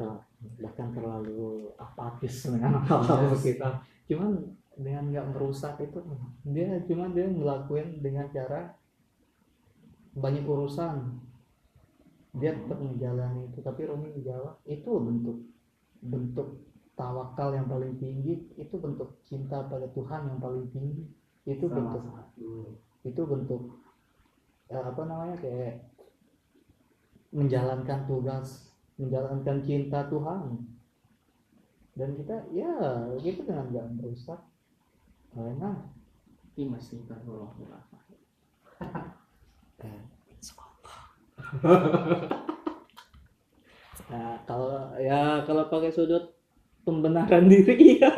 bahkan 0.61 0.89
terlalu 0.93 1.73
apatis 1.81 2.35
dengan 2.45 2.77
hal-hal 2.85 3.33
Yes. 3.33 3.41
kita. 3.41 3.69
Cuman 4.05 4.31
dengan 4.77 5.05
nggak 5.09 5.27
merusak 5.33 5.81
itu, 5.81 5.97
dia 6.53 6.77
cuman 6.85 7.17
dia 7.17 7.25
ngelakuin 7.33 8.05
dengan 8.05 8.29
cara 8.29 8.77
banyak 10.13 10.45
urusan. 10.45 10.97
Dia 12.33 12.57
tetap 12.57 12.81
menjalani 12.81 13.53
itu, 13.53 13.61
tapi 13.61 13.85
Romi 13.85 14.09
menjawab 14.17 14.57
itu 14.65 14.89
bentuk 14.89 15.39
bentuk 16.03 16.49
tawakal 16.97 17.53
yang 17.53 17.69
paling 17.69 18.01
tinggi, 18.01 18.49
itu 18.57 18.75
bentuk 18.81 19.21
cinta 19.29 19.65
pada 19.69 19.85
Tuhan 19.93 20.33
yang 20.33 20.41
paling 20.41 20.67
tinggi. 20.73 21.05
Itu 21.45 21.69
Salah 21.69 21.77
bentuk 21.77 22.03
itu 23.03 23.23
bentuk 23.27 23.63
eh, 24.71 24.79
apa 24.79 25.03
namanya 25.05 25.37
kayak 25.43 25.91
menjalankan 27.35 28.07
tugas 28.07 28.73
menjalankan 29.01 29.59
cinta 29.65 30.07
Tuhan. 30.09 30.63
Dan 31.93 32.17
kita 32.17 32.49
ya 32.57 32.73
gitu 33.21 33.45
dengan 33.45 33.69
nggak 33.69 33.87
merusak. 34.01 34.41
Karena 35.33 35.77
ini 36.57 36.73
masih 36.73 37.05
tergolong 37.09 37.53
Nah, 44.13 44.37
kalau 44.45 44.93
ya 45.01 45.41
kalau 45.49 45.73
pakai 45.73 45.89
sudut 45.89 46.37
pembenaran 46.85 47.49
diri 47.49 47.97
ya. 48.05 48.13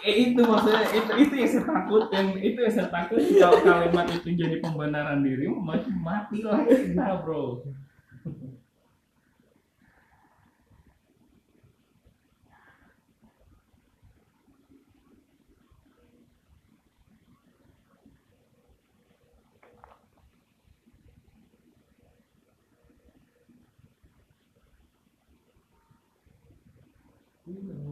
eh, 0.00 0.32
itu 0.32 0.40
maksudnya 0.40 0.80
itu 0.96 1.12
itu 1.28 1.34
yang 1.36 1.50
saya 1.52 1.64
takut 1.68 2.02
yang 2.08 2.28
itu 2.40 2.56
yang 2.56 2.72
saya 2.72 2.88
takut 2.88 3.20
kalau 3.36 3.60
kalimat 3.60 4.08
itu 4.08 4.28
jadi 4.32 4.56
pembenaran 4.64 5.20
diri 5.20 5.44
mati 5.52 5.92
mati 5.92 6.40
lah 6.40 6.64
kita 6.64 7.20
bro 7.20 7.60
tranquila, 27.50 27.74
né? 27.74 27.89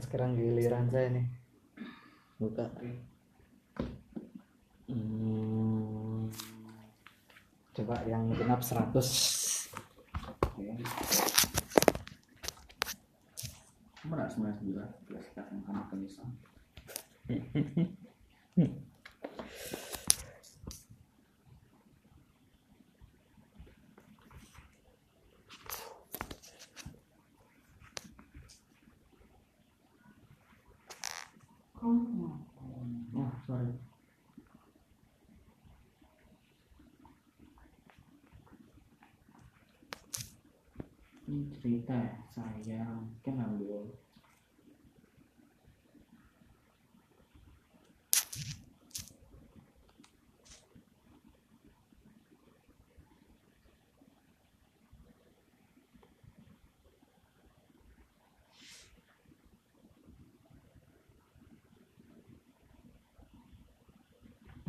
Sekarang 0.00 0.38
giliran 0.38 0.88
saya 0.90 1.08
nih. 1.12 1.26
Buka. 2.38 2.66
Hmm, 4.88 6.32
coba 7.76 8.00
yang 8.08 8.32
genap 8.34 8.64
100. 8.64 9.48
mana 14.08 14.24
sembilan 14.24 14.56
sembilan 14.56 14.88
belas 15.04 15.24
sekarang 15.28 15.60
kamu 15.68 15.82
tulisan 15.92 16.28
Oh, 33.18 33.32
sorry. 33.46 33.72
Ini 41.88 41.96
cerita 41.96 42.44
ya, 42.52 42.60
saya 42.60 42.84
kan 43.24 43.40
ambil 43.40 43.88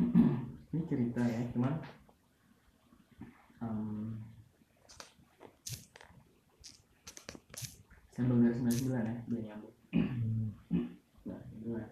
ini 0.72 0.80
cerita 0.88 1.20
ya 1.20 1.44
cuman 1.52 1.84
um, 3.60 4.16
sambil 8.20 8.36
dari 8.44 8.52
99 8.52 8.92
ya 8.92 9.16
biar 9.32 9.42
nyambung 9.48 9.76
nah 11.24 11.40
dua 11.64 11.82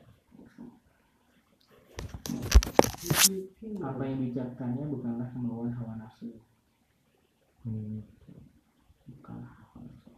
apa 3.80 4.02
yang 4.04 4.18
bijakkannya 4.28 4.84
bukanlah 4.92 5.28
kemauan 5.32 5.67
hawa 5.78 5.94
nafsu. 5.96 6.34
Bukanlah 9.08 9.48
hawa 9.48 9.86
nafsu. 9.86 10.10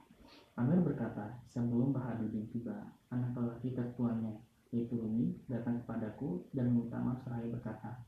Amir 0.57 0.81
berkata 0.81 1.41
sebelum 1.47 1.93
Bahaduddin 1.93 2.49
tiba 2.51 2.97
anak 3.13 3.37
lelaki 3.37 3.77
tertuanya 3.77 4.35
yaitu 4.71 4.97
Rumi 4.97 5.35
datang 5.51 5.83
kepadaku 5.85 6.49
dan 6.57 6.73
meminta 6.73 6.99
maaf. 6.99 7.21
Seraya 7.23 7.47
berkata 7.49 8.01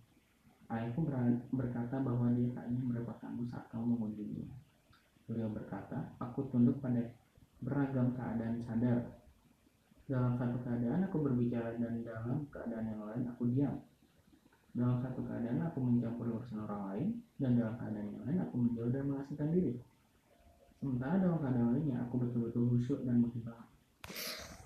Ayahku 0.72 1.04
ber- 1.04 1.44
berkata 1.52 2.00
bahwa 2.00 2.32
dia 2.32 2.48
tak 2.56 2.64
ingin 2.72 2.88
merepotkanmu 2.88 3.44
saat 3.44 3.68
kamu 3.68 3.92
mengunjunginya. 3.92 4.56
Beliau 5.28 5.52
berkata, 5.52 6.16
aku 6.16 6.48
tunduk 6.48 6.80
pada 6.80 7.12
beragam 7.60 8.16
keadaan 8.16 8.56
sadar. 8.56 9.20
Dalam 10.08 10.32
satu 10.40 10.56
keadaan 10.64 11.04
aku 11.04 11.20
berbicara 11.20 11.76
dan 11.76 12.00
dalam 12.00 12.48
keadaan 12.48 12.88
yang 12.88 13.04
lain 13.04 13.24
aku 13.28 13.52
diam. 13.52 13.84
Dalam 14.72 14.96
satu 15.04 15.20
keadaan 15.20 15.60
aku 15.60 15.84
mencampur 15.84 16.40
urusan 16.40 16.64
orang 16.64 16.82
lain 16.88 17.08
dan 17.36 17.52
dalam 17.52 17.76
keadaan 17.76 18.08
yang 18.08 18.24
lain 18.24 18.38
aku 18.40 18.54
menjauh 18.56 18.88
dan 18.88 19.04
mengasingkan 19.12 19.48
diri. 19.52 19.72
Sementara 20.80 21.20
dalam 21.20 21.36
keadaan 21.36 21.68
lainnya 21.76 22.00
aku 22.08 22.16
khusyuk 22.82 23.06
dan 23.06 23.22
menghibah. 23.22 23.62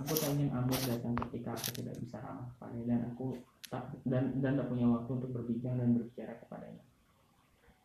Aku 0.00 0.16
tak 0.16 0.33
ingin 0.40 0.48
Amir 0.48 0.81
datang 0.88 1.12
ketika 1.29 1.52
aku 1.52 1.85
tidak 1.85 2.00
bisa 2.00 2.16
ramah 2.24 2.48
kepadanya 2.57 2.96
dan 2.96 3.00
aku 3.12 3.37
tak 3.68 3.92
dan 4.09 4.40
dan 4.40 4.57
tak 4.57 4.72
punya 4.72 4.88
waktu 4.88 5.11
untuk 5.20 5.31
berbincang 5.37 5.76
dan 5.76 5.92
berbicara 5.92 6.33
kepadanya. 6.40 6.85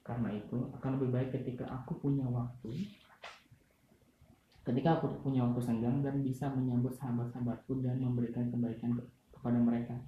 Karena 0.07 0.31
itu 0.31 0.57
akan 0.71 0.89
lebih 0.95 1.09
baik 1.11 1.29
ketika 1.35 1.67
aku 1.67 1.99
punya 1.99 2.23
waktu 2.31 2.71
ketika 4.61 5.01
aku 5.01 5.19
punya 5.19 5.43
waktu 5.43 5.59
senggang 5.59 5.99
dan 5.99 6.23
bisa 6.23 6.47
menyambut 6.47 6.95
sahabat-sahabatku 6.95 7.81
dan 7.81 7.99
memberikan 7.99 8.47
kebaikan 8.47 8.93
ke- 8.93 9.09
kepada 9.35 9.59
mereka 9.59 9.99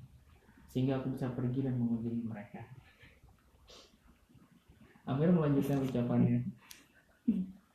sehingga 0.72 1.04
aku 1.04 1.18
bisa 1.18 1.28
pergi 1.36 1.68
dan 1.68 1.76
mengunjungi 1.76 2.24
mereka. 2.24 2.64
Amir 5.04 5.36
melanjutkan 5.36 5.84
ucapannya. 5.84 6.48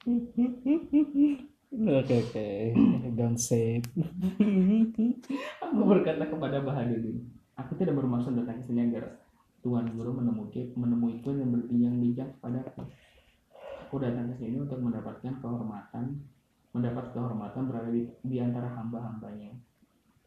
Oke 1.68 2.24
oke, 2.24 2.48
don't 3.18 3.36
say 3.36 3.76
it. 3.76 3.84
Aku 5.68 5.82
berkata 5.84 6.24
kepada 6.24 6.64
Bahaduddin, 6.64 7.28
aku 7.60 7.76
tidak 7.76 8.00
bermaksud 8.00 8.32
datang 8.40 8.64
ke 8.64 8.72
sini 8.72 8.88
agar 8.88 9.20
Tuan 9.60 9.84
Guru 9.92 10.16
menemui 10.16 10.72
menemuiku 10.72 11.28
dan 11.36 11.52
berbincang-bincang 11.52 12.40
kepadaku. 12.40 12.88
Aku 13.84 14.00
datang 14.00 14.32
ke 14.32 14.40
sini 14.40 14.56
untuk 14.56 14.80
mendapatkan 14.80 15.28
kehormatan, 15.44 16.16
mendapat 16.72 17.12
kehormatan 17.12 17.68
berada 17.68 17.92
di, 17.92 18.08
di 18.24 18.40
antara 18.40 18.72
hamba-hambanya. 18.72 19.52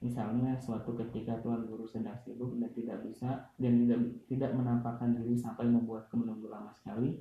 Misalnya 0.06 0.54
suatu 0.62 0.94
ketika 0.94 1.42
Tuan 1.42 1.66
Guru 1.66 1.90
sedang 1.90 2.22
sibuk 2.22 2.54
dan 2.62 2.70
tidak 2.78 3.02
bisa 3.02 3.50
dan 3.58 3.82
tidak 3.82 4.00
tidak 4.30 4.52
menampakkan 4.54 5.18
diri 5.18 5.34
sampai 5.34 5.66
membuatku 5.66 6.22
menunggu 6.22 6.54
lama 6.54 6.70
sekali, 6.78 7.18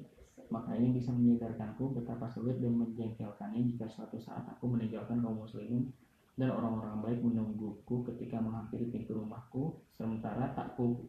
maka 0.49 0.73
ini 0.73 0.97
bisa 0.97 1.13
menyadarkanku 1.13 1.93
betapa 1.93 2.25
sulit 2.33 2.57
dan 2.63 2.73
menjengkelkannya 2.73 3.69
jika 3.69 3.85
suatu 3.85 4.17
saat 4.17 4.49
aku 4.49 4.73
meninggalkan 4.73 5.21
kaum 5.21 5.45
muslimin 5.45 5.93
dan 6.41 6.49
orang-orang 6.49 7.05
baik 7.05 7.21
menungguku 7.21 8.01
ketika 8.09 8.41
menghampiri 8.41 8.89
pintu 8.89 9.21
rumahku 9.21 9.77
sementara 9.93 10.57
tak 10.57 10.73
ku 10.79 11.05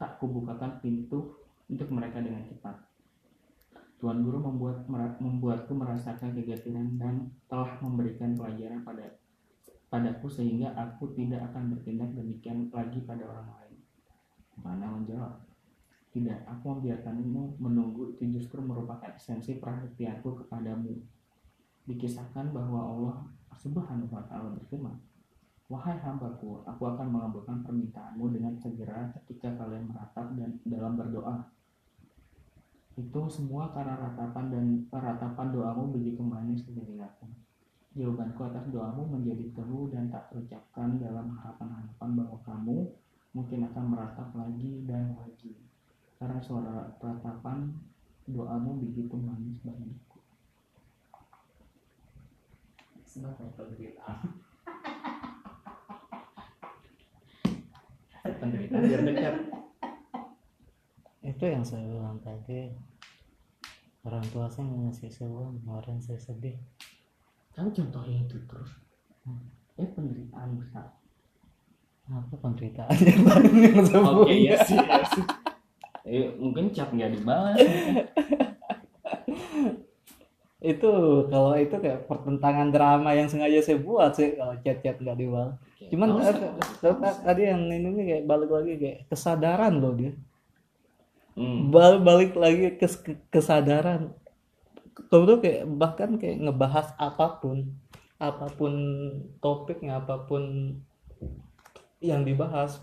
tak 0.00 0.16
kubukakan 0.16 0.80
pintu 0.80 1.36
untuk 1.68 1.92
mereka 1.92 2.24
dengan 2.24 2.42
cepat 2.48 2.74
Tuan 3.96 4.20
Guru 4.20 4.44
membuat 4.44 4.84
membuatku 5.24 5.72
merasakan 5.72 6.36
kegatiran 6.36 7.00
dan 7.00 7.32
telah 7.48 7.80
memberikan 7.80 8.36
pelajaran 8.36 8.84
pada 8.84 9.16
padaku 9.88 10.28
sehingga 10.28 10.76
aku 10.76 11.16
tidak 11.16 11.48
akan 11.48 11.72
bertindak 11.72 12.12
demikian 12.12 12.68
lagi 12.68 13.00
pada 13.08 13.24
orang 13.24 13.48
lain. 13.56 13.76
Mana 14.60 14.92
menjawab, 14.92 15.45
tidak, 16.16 16.48
aku 16.48 16.80
membiarkanmu 16.80 17.60
menunggu 17.60 18.16
itu 18.16 18.40
justru 18.40 18.64
merupakan 18.64 19.12
esensi 19.12 19.60
perhatianku 19.60 20.32
kepadamu. 20.40 20.96
Dikisahkan 21.84 22.56
bahwa 22.56 22.80
Allah 22.88 23.16
Subhanahu 23.52 24.08
wa 24.08 24.24
taala 24.24 24.56
berfirman, 24.56 24.96
Wahai 25.68 26.00
hambaku, 26.00 26.64
aku 26.64 26.82
akan 26.88 27.10
mengabulkan 27.12 27.60
permintaanmu 27.60 28.32
dengan 28.32 28.56
segera 28.56 29.12
ketika 29.12 29.60
kalian 29.60 29.92
meratap 29.92 30.32
dan 30.40 30.56
dalam 30.64 30.96
berdoa. 30.96 31.52
Itu 32.96 33.28
semua 33.28 33.68
karena 33.76 34.00
ratapan 34.00 34.46
dan 34.48 34.66
ratapan 34.88 35.52
doamu 35.52 35.92
begitu 36.00 36.24
manis 36.24 36.64
di 36.64 36.72
telingaku. 36.72 37.28
Jawabanku 37.92 38.40
atas 38.46 38.64
doamu 38.72 39.04
menjadi 39.04 39.52
teru 39.52 39.92
dan 39.92 40.08
tak 40.08 40.32
terucapkan 40.32 40.96
dalam 40.96 41.34
harapan-harapan 41.34 42.10
bahwa 42.14 42.38
kamu 42.40 42.78
mungkin 43.36 43.68
akan 43.68 43.84
meratap 43.92 44.32
lagi 44.32 44.80
dan 44.88 45.12
lagi. 45.12 45.35
Karena 46.16 46.38
suara 46.40 46.88
ratapan 46.96 47.70
doamu 48.26 48.80
begitu 48.80 49.14
manis 49.14 49.60
bagiku. 49.60 50.18
Sebagai 53.04 53.48
penderitaan. 53.54 54.20
Penderitaan 58.36 58.82
biar 58.84 59.02
dekat. 59.02 59.34
itu 61.22 61.42
yang 61.42 61.62
saya 61.62 61.82
bilang 61.82 62.18
tadi 62.20 62.70
orang 64.02 64.22
tua 64.30 64.46
saya 64.46 64.62
nggak 64.62 64.82
ngasih 64.86 65.10
saya 65.10 65.26
uang 65.26 65.58
kemarin 65.58 65.98
saya 65.98 66.18
sedih 66.18 66.54
Kamu 67.50 67.72
contohnya 67.72 68.22
itu 68.22 68.38
terus. 68.44 68.70
Eh 69.74 69.88
penderitaan 69.88 70.54
besar. 70.56 70.86
apa 72.06 72.34
penderitaannya 72.36 73.14
lain 73.18 73.54
yang 73.64 73.82
saya 73.82 74.00
Oke 74.04 74.30
punya? 74.30 74.54
ya 74.54 74.56
sih. 74.62 74.78
ya 74.78 75.02
sih. 75.04 75.24
Eh, 76.06 76.30
mungkin 76.38 76.70
cap 76.70 76.94
nggak 76.94 77.18
dibalas. 77.18 77.58
itu 80.66 80.90
kalau 81.30 81.52
itu 81.54 81.76
kayak 81.78 82.08
pertentangan 82.10 82.74
drama 82.74 83.14
yang 83.14 83.28
sengaja 83.30 83.62
saya 83.62 83.78
buat 83.78 84.16
sih 84.18 84.34
kalau 84.34 84.56
chat-chat 84.64 84.98
nggak 84.98 85.18
dibalas 85.20 85.54
cuman 85.92 86.08
Nggak 86.16 86.32
usah, 86.82 87.12
eh, 87.12 87.16
tadi 87.22 87.42
yang 87.46 87.62
ini 87.70 88.02
kayak 88.02 88.24
balik 88.26 88.50
lagi 88.50 88.72
kayak 88.80 88.98
kesadaran 89.06 89.78
loh 89.78 89.94
dia. 89.94 90.12
Hmm. 91.36 91.68
balik 91.68 92.00
balik 92.00 92.32
lagi 92.32 92.80
ke 92.80 92.88
ke- 92.88 93.20
kesadaran. 93.28 94.16
Tuh 95.12 95.38
kayak 95.38 95.68
bahkan 95.68 96.16
kayak 96.16 96.40
ngebahas 96.48 96.96
apa 96.96 97.38
pun 97.38 97.76
apa 98.16 98.48
pun 98.56 98.72
topiknya 99.44 100.00
apa 100.00 100.24
pun 100.24 100.72
yang 102.00 102.24
dibahas 102.24 102.80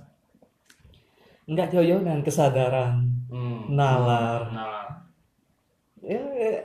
nggak 1.47 1.71
jauh-jauh 1.75 2.03
dengan 2.03 2.23
kesadaran. 2.23 3.09
Hmm. 3.33 3.65
nalar. 3.73 4.53
Nalar. 4.53 4.87
ya, 6.05 6.21
ya 6.21 6.61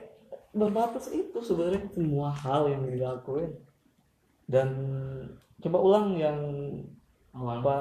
berbatas 0.53 1.09
itu 1.15 1.39
sebenarnya 1.41 1.89
semua 1.89 2.29
hal 2.29 2.69
yang 2.69 2.85
dilakuin. 2.85 3.57
Dan 4.45 4.69
coba 5.61 5.79
ulang 5.81 6.09
yang 6.17 6.41
Awal. 7.33 7.61
apa 7.61 7.77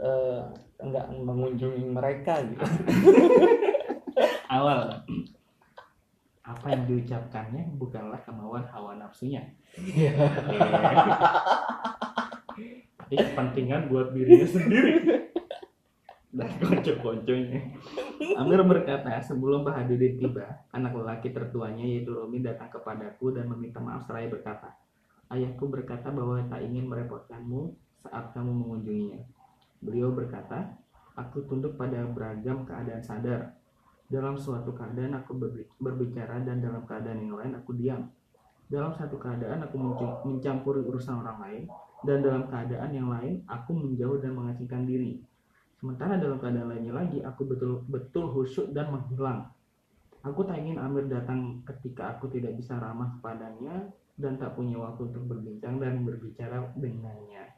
eh, 0.00 0.40
nggak 0.80 1.06
mengunjungi 1.12 1.84
mereka 1.92 2.40
gitu. 2.48 2.64
Awal. 4.56 5.04
Apa 6.42 6.66
yang 6.74 6.82
diucapkannya 6.90 7.76
bukanlah 7.78 8.18
kemauan 8.24 8.66
hawa 8.72 8.98
nafsunya. 8.98 9.44
Tapi 12.98 13.14
kepentingan 13.14 13.92
buat 13.92 14.16
dirinya 14.16 14.48
sendiri 14.48 15.31
dan 16.32 16.48
konco-konconya 16.64 17.60
Amir 18.40 18.64
berkata 18.64 19.20
sebelum 19.20 19.62
Bahadudin 19.68 20.16
tiba 20.16 20.64
anak 20.72 20.96
lelaki 20.96 21.30
tertuanya 21.30 21.84
yaitu 21.84 22.16
Romi 22.16 22.40
datang 22.40 22.72
kepadaku 22.72 23.36
dan 23.36 23.48
meminta 23.52 23.78
maaf 23.78 24.08
seraya 24.08 24.32
berkata 24.32 24.72
ayahku 25.28 25.68
berkata 25.68 26.08
bahwa 26.08 26.40
tak 26.48 26.64
ingin 26.64 26.88
merepotkanmu 26.88 27.76
saat 28.00 28.32
kamu 28.32 28.48
mengunjunginya 28.48 29.20
beliau 29.84 30.10
berkata 30.16 30.72
aku 31.14 31.44
tunduk 31.44 31.76
pada 31.76 32.08
beragam 32.08 32.64
keadaan 32.64 33.04
sadar 33.04 33.62
dalam 34.12 34.36
suatu 34.36 34.76
keadaan 34.76 35.16
aku 35.16 35.32
berbi- 35.32 35.72
berbicara 35.80 36.44
dan 36.44 36.60
dalam 36.60 36.84
keadaan 36.84 37.24
yang 37.24 37.32
lain 37.40 37.56
aku 37.56 37.72
diam. 37.72 38.12
Dalam 38.68 38.92
satu 38.92 39.16
keadaan 39.16 39.64
aku 39.64 39.80
mencampuri 40.28 40.84
urusan 40.84 41.16
orang 41.16 41.40
lain 41.40 41.62
dan 42.04 42.20
dalam 42.20 42.44
keadaan 42.44 42.92
yang 42.92 43.08
lain 43.08 43.40
aku 43.48 43.72
menjauh 43.72 44.20
dan 44.20 44.36
mengasingkan 44.36 44.84
diri. 44.84 45.24
Sementara 45.82 46.14
dalam 46.14 46.38
keadaan 46.38 46.70
lainnya 46.70 46.94
lagi 46.94 47.18
aku 47.26 47.42
betul-betul 47.42 48.30
khusyuk 48.30 48.70
dan 48.70 48.94
menghilang. 48.94 49.50
Aku 50.22 50.46
tak 50.46 50.62
ingin 50.62 50.78
Amir 50.78 51.10
datang 51.10 51.58
ketika 51.66 52.14
aku 52.14 52.30
tidak 52.30 52.54
bisa 52.54 52.78
ramah 52.78 53.18
kepadanya 53.18 53.90
dan 54.14 54.38
tak 54.38 54.54
punya 54.54 54.78
waktu 54.78 55.10
untuk 55.10 55.26
berbincang 55.26 55.82
dan 55.82 56.06
berbicara 56.06 56.70
dengannya. 56.78 57.50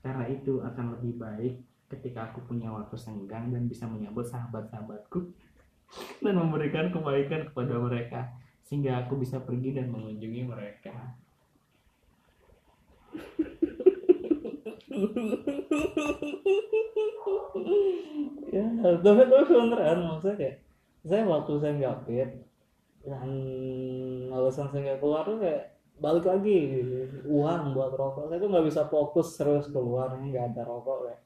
Karena 0.00 0.24
itu 0.24 0.64
akan 0.64 0.96
lebih 0.96 1.20
baik 1.20 1.54
ketika 1.92 2.32
aku 2.32 2.48
punya 2.48 2.72
waktu 2.72 2.96
senggang 2.96 3.52
dan 3.52 3.68
bisa 3.68 3.84
menyambut 3.84 4.24
sahabat-sahabatku 4.24 5.28
dan 6.24 6.32
memberikan 6.32 6.88
kebaikan 6.88 7.52
kepada 7.52 7.76
mereka 7.76 8.20
sehingga 8.64 9.04
aku 9.04 9.20
bisa 9.20 9.36
pergi 9.44 9.76
dan 9.76 9.92
mengunjungi 9.92 10.42
mereka. 10.48 11.12
Ya 18.56 18.66
tapi 18.82 19.00
tapi 19.00 19.44
beneran 19.48 19.98
maksudnya 20.08 20.36
kayak 20.36 20.56
saya 21.06 21.22
waktu 21.22 21.52
saya 21.62 21.72
nggak 21.78 21.98
fit 22.08 22.30
dan 23.06 23.30
alasan 24.34 24.66
saya 24.74 24.82
nggak 24.82 25.00
keluar 25.00 25.22
tuh 25.22 25.38
kayak 25.38 25.76
balik 25.96 26.28
lagi 26.28 26.58
uang 27.24 27.72
buat 27.72 27.92
rokok. 27.96 28.28
Saya 28.28 28.38
tuh 28.40 28.50
nggak 28.52 28.66
bisa 28.68 28.82
fokus 28.88 29.28
terus 29.36 29.64
keluar 29.72 30.12
nggak 30.12 30.52
ada 30.52 30.62
rokok 30.66 31.08
kayak. 31.08 31.20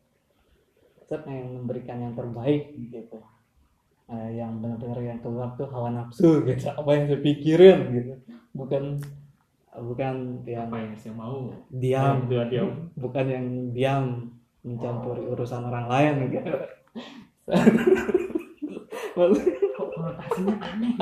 Saya 1.10 1.26
pengen 1.26 1.58
memberikan 1.58 1.98
yang 1.98 2.14
terbaik 2.14 2.70
gitu. 2.78 3.18
Eh, 4.10 4.42
yang 4.42 4.58
benar-benar 4.58 4.98
yang 5.02 5.20
keluar 5.22 5.54
tuh 5.58 5.66
hawa 5.70 5.90
nafsu 5.90 6.46
gitu. 6.46 6.70
Apa 6.70 6.90
yang 6.94 7.04
saya 7.10 7.20
pikirin 7.22 7.78
gitu. 7.94 8.12
Bukan 8.54 9.02
bukan 9.78 10.42
yang 10.42 10.66
Apa 10.66 10.82
yang 10.82 10.94
saya 10.98 11.14
mau? 11.14 11.46
diam 11.70 12.26
Dia 12.26 12.42
diam. 12.50 12.70
bukan 12.98 13.26
yang 13.30 13.46
diam 13.70 14.04
mencampuri 14.66 15.24
urusan 15.24 15.62
orang 15.70 15.86
lain 15.86 16.14
gitu. 16.34 16.52
Kok 19.14 19.88
konotasinya 19.94 20.54
aneh? 20.58 20.92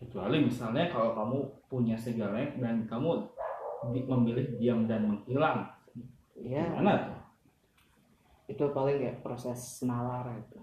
Kecuali 0.00 0.36
misalnya 0.42 0.90
kalau 0.90 1.14
kamu 1.14 1.38
punya 1.70 1.94
segalanya 1.94 2.50
dan 2.58 2.76
kamu 2.90 3.22
memilih 3.86 4.58
diam 4.58 4.84
dan 4.84 5.06
menghilang, 5.08 5.64
ya 6.36 6.66
gimana 6.68 6.92
tuh? 7.08 7.20
itu 8.50 8.64
paling 8.74 8.98
kayak 8.98 9.22
proses 9.22 9.86
nalar 9.86 10.26
itu 10.34 10.58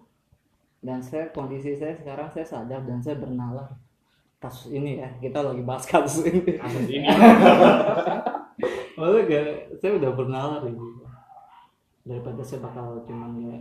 dan 0.82 1.01
saya 1.01 1.30
kondisi 1.34 1.73
saya 1.73 1.97
sekarang 1.97 2.30
saya 2.34 2.45
sadar 2.45 2.82
dan 2.86 3.01
saya 3.01 3.17
bernalar. 3.17 3.69
Kasus 4.38 4.69
ini 4.69 5.01
ya 5.01 5.09
kita 5.17 5.41
lagi 5.41 5.65
bahas 5.65 5.86
kasus 5.89 6.21
ini. 6.30 6.57
Kasus 6.61 6.86
ini. 6.86 7.09
Maksudnya 8.97 9.23
kayak 9.30 9.49
saya 9.82 9.91
udah 9.97 10.11
bernalar 10.13 10.61
gitu 10.65 11.07
daripada 12.07 12.39
saya 12.39 12.63
bakal 12.63 13.03
cuman 13.03 13.32
ya 13.43 13.57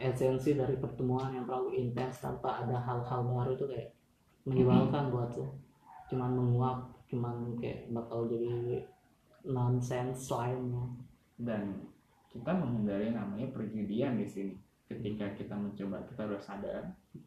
esensi 0.00 0.56
dari 0.56 0.74
pertemuan 0.80 1.36
yang 1.36 1.44
terlalu 1.44 1.76
intens 1.78 2.18
tanpa 2.18 2.64
ada 2.64 2.80
hal-hal 2.80 3.20
baru 3.28 3.52
tuh 3.54 3.68
kayak 3.70 3.92
menyebalkan 4.48 5.12
buat 5.12 5.30
saya. 5.30 5.52
Cuman 6.08 6.32
menguap 6.32 6.78
cuman 7.12 7.54
kayak 7.60 7.92
bakal 7.92 8.26
jadi 8.26 8.82
nonsense 9.46 10.32
lainnya. 10.32 10.90
Dan 11.36 11.86
kita 12.32 12.50
menghindari 12.50 13.12
namanya 13.12 13.52
perjudian 13.52 14.16
di 14.16 14.26
sini. 14.26 14.54
Ketika 14.92 15.26
kita 15.38 15.54
mencoba, 15.56 16.04
kita 16.04 16.22
udah 16.28 16.40
sadar 16.42 16.82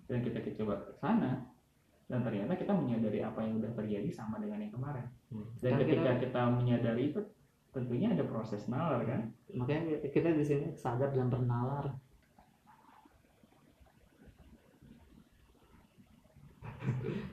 dan 0.05 0.17
kita 0.21 0.37
coba 0.61 0.85
ke 0.85 0.91
sana 1.01 1.49
dan 2.05 2.21
ternyata 2.21 2.53
kita 2.53 2.69
menyadari 2.69 3.25
apa 3.25 3.41
yang 3.41 3.57
udah 3.57 3.73
terjadi 3.73 4.09
sama 4.13 4.37
dengan 4.37 4.61
yang 4.61 4.73
kemarin. 4.73 5.09
Dan 5.57 5.71
Kan 5.73 5.79
ketika 5.81 6.11
kita- 6.13 6.21
kita 6.29 6.41
menyadari 6.53 7.03
itu 7.09 7.19
tentunya 7.73 8.13
ada 8.13 8.23
proses 8.23 8.69
nalar 8.71 9.03
kan. 9.03 9.21
makanya 9.51 9.99
kita- 10.13 10.37
di 10.37 10.45
sini 10.45 10.65
sadar 10.77 11.11
dan 11.11 11.27
bernalar 11.27 11.91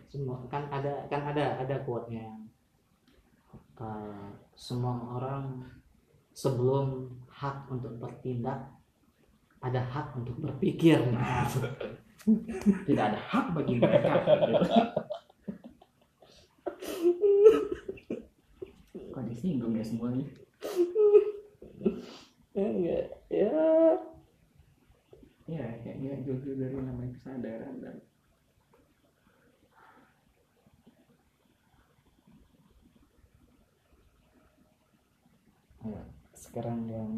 semua 0.08 0.44
kan 0.48 0.68
ada 0.72 1.06
kan 1.08 1.22
ada 1.32 1.60
ada 1.60 1.76
quote-nya 1.84 2.24
yang 2.24 2.40
uh, 3.80 4.28
semua 4.52 4.96
orang 5.16 5.64
sebelum 6.32 7.12
hak 7.28 7.68
untuk 7.68 7.96
bertindak 8.00 8.72
ada 9.62 9.78
hak 9.78 10.18
untuk 10.18 10.34
berpikir. 10.42 10.98
Tidak 12.86 13.04
ada 13.14 13.18
hak 13.18 13.54
bagi 13.54 13.78
mereka. 13.78 14.10
Kok 19.12 19.24
disinggung 19.28 19.76
ya 19.78 19.84
semuanya? 19.86 20.26
Ya 22.52 22.66
enggak 22.68 23.06
ya. 23.30 23.50
Ya 25.50 25.66
kayaknya 25.84 26.22
jauh 26.26 26.54
dari 26.56 26.76
namanya 26.78 27.12
kesadaran 27.18 27.76
dan 27.82 27.96
ya, 35.82 36.02
sekarang 36.32 36.88
yang 36.88 37.12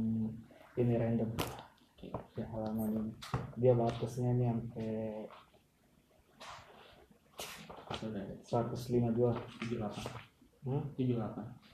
ini 0.74 0.94
random 0.98 1.30
ya 2.36 2.46
halaman 2.50 2.90
ini. 2.94 3.12
Dia 3.58 3.72
batasnya 3.74 4.30
nih 4.34 4.48
sampai 4.50 4.90
152 8.44 9.14
78 9.70 10.66
hmm? 10.66 10.82
78 10.96 11.73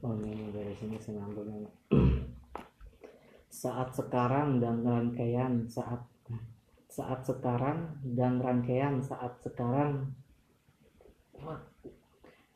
Oh 0.00 0.16
ini 0.16 0.48
dari 0.48 0.72
sini 0.72 0.96
saat 3.60 3.92
sekarang 3.92 4.56
dan 4.56 4.80
rangkaian 4.80 5.68
saat 5.68 6.08
saat 6.88 7.20
sekarang 7.20 8.00
dan 8.16 8.40
rangkaian 8.40 9.04
saat 9.04 9.36
sekarang. 9.44 10.16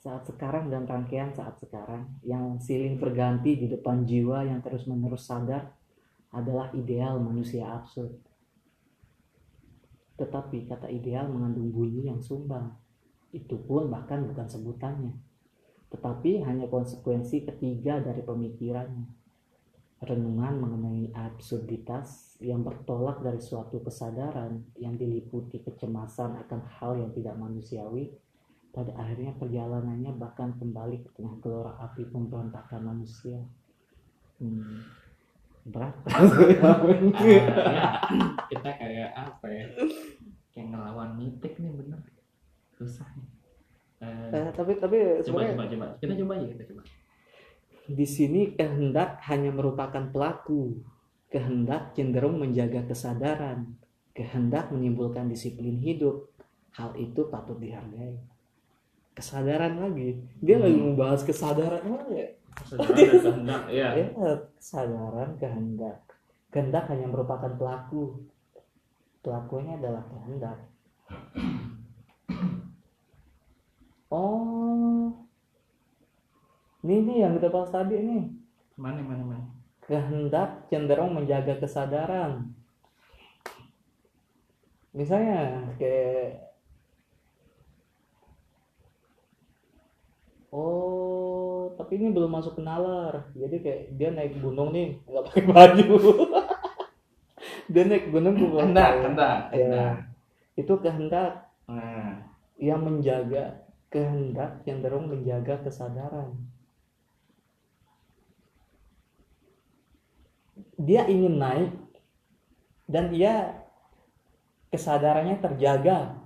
Saat 0.01 0.25
sekarang 0.25 0.73
dan 0.73 0.89
rangkaian 0.89 1.37
saat 1.37 1.61
sekarang. 1.61 2.17
Yang 2.25 2.65
silih 2.65 2.97
berganti 2.97 3.61
di 3.61 3.69
depan 3.69 4.09
jiwa 4.09 4.49
yang 4.49 4.65
terus 4.65 4.89
menerus 4.89 5.29
sadar 5.29 5.69
adalah 6.33 6.73
ideal 6.73 7.21
manusia 7.21 7.69
absurd. 7.77 8.25
Tetapi 10.17 10.65
kata 10.65 10.89
ideal 10.89 11.29
mengandung 11.29 11.69
bunyi 11.69 12.09
yang 12.09 12.25
sumbang. 12.25 12.73
Itu 13.37 13.61
pun 13.61 13.93
bahkan 13.93 14.25
bukan 14.25 14.49
sebutannya 14.49 15.24
tetapi 15.95 16.43
hanya 16.43 16.67
konsekuensi 16.67 17.47
ketiga 17.47 18.03
dari 18.03 18.19
pemikirannya. 18.27 19.07
Renungan 20.03 20.59
mengenai 20.59 21.15
absurditas 21.15 22.35
yang 22.43 22.67
bertolak 22.67 23.23
dari 23.23 23.39
suatu 23.39 23.79
kesadaran 23.79 24.75
yang 24.75 24.99
diliputi 24.99 25.63
kecemasan 25.63 26.35
akan 26.45 26.61
hal 26.77 26.99
yang 26.99 27.15
tidak 27.15 27.39
manusiawi 27.39 28.11
pada 28.75 28.91
akhirnya 28.99 29.39
perjalanannya 29.39 30.13
bahkan 30.19 30.59
kembali 30.59 31.07
ke 31.07 31.09
tengah 31.15 31.39
gelora 31.39 31.79
api 31.79 32.11
pemberontakan 32.11 32.83
manusia. 32.83 33.39
Hmm. 34.43 34.83
berat. 35.65 35.95
Ya, 36.53 36.75
kita 38.53 38.71
kayak 38.77 39.11
apa 39.15 39.47
ya? 39.47 39.67
Kayak 40.53 40.67
ngelawan 40.75 41.17
mitik 41.17 41.57
nih 41.57 41.71
bener. 41.73 42.03
Susah 42.77 43.09
nih 43.17 43.34
Eh, 44.03 44.31
Eh, 44.35 44.51
tapi 44.53 44.73
tapi 44.83 44.99
coba 44.99 45.23
sebenarnya 45.23 45.55
coba 45.55 45.65
coba. 45.71 45.87
Kita 46.01 46.15
coba 46.19 46.33
aja 46.37 46.47
kita 46.51 46.65
coba. 46.73 46.83
Di 47.85 48.07
sini 48.09 48.41
kehendak 48.57 49.21
hanya 49.29 49.51
merupakan 49.53 50.05
pelaku. 50.11 50.81
Kehendak 51.31 51.93
cenderung 51.99 52.39
menjaga 52.39 52.87
kesadaran. 52.87 53.75
Kehendak 54.15 54.71
menimbulkan 54.71 55.27
disiplin 55.31 55.79
hidup. 55.79 56.31
Hal 56.75 56.95
itu 56.99 57.27
patut 57.31 57.59
dihargai. 57.59 58.19
Kesadaran 59.15 59.79
lagi. 59.79 60.19
Dia 60.43 60.59
lagi 60.59 60.79
membahas 60.79 61.23
kesadaran 61.23 61.83
oh, 61.87 62.11
ya. 62.11 62.29
Saudara 62.67 62.95
dan 62.95 63.19
kehendak 63.19 63.63
ya 63.79 63.89
Ya, 63.99 64.07
kesadaran 64.59 65.31
kehendak. 65.39 65.99
Kehendak 66.51 66.85
hanya 66.91 67.07
merupakan 67.11 67.51
pelaku. 67.55 68.27
Pelakunya 69.23 69.79
adalah 69.79 70.03
kehendak 70.07 70.59
oh. 74.15 75.11
Ini 76.85 77.01
nih 77.01 77.17
yang 77.25 77.33
kita 77.41 77.49
bahas 77.49 77.73
tadi 77.73 77.97
nih 77.97 78.23
mana 78.79 79.01
mana 79.01 79.23
mana? 79.25 79.47
Kehendak 79.83 80.69
cenderung 80.69 81.17
menjaga 81.17 81.59
kesadaran. 81.59 82.53
Misalnya 84.95 85.67
kayak 85.81 86.55
oh 90.55 91.73
tapi 91.75 91.99
ini 91.99 92.15
belum 92.15 92.31
masuk 92.31 92.61
ke 92.61 92.63
nalar. 92.63 93.33
Jadi 93.35 93.57
kayak 93.65 93.83
dia 93.99 94.09
naik 94.13 94.39
gunung 94.39 94.71
nih 94.71 95.01
nggak 95.09 95.25
pakai 95.33 95.45
baju. 95.49 95.97
Dia 97.73 97.89
naik 97.89 98.13
gunung 98.13 98.37
bukan 98.37 98.77
kehendak 98.77 98.91
kehendak 99.01 99.39
ya 99.57 100.05
itu 100.55 100.75
kehendak 100.79 101.51
nah. 101.67 102.23
yang 102.61 102.81
menjaga 102.87 103.64
kehendak 103.95 104.67
yang 104.67 104.83
cenderung 104.83 105.07
menjaga 105.07 105.63
kesadaran. 105.63 106.35
Dia 110.75 111.07
ingin 111.07 111.39
naik 111.39 111.71
dan 112.91 113.15
ia 113.15 113.55
kesadarannya 114.75 115.39
terjaga 115.39 116.19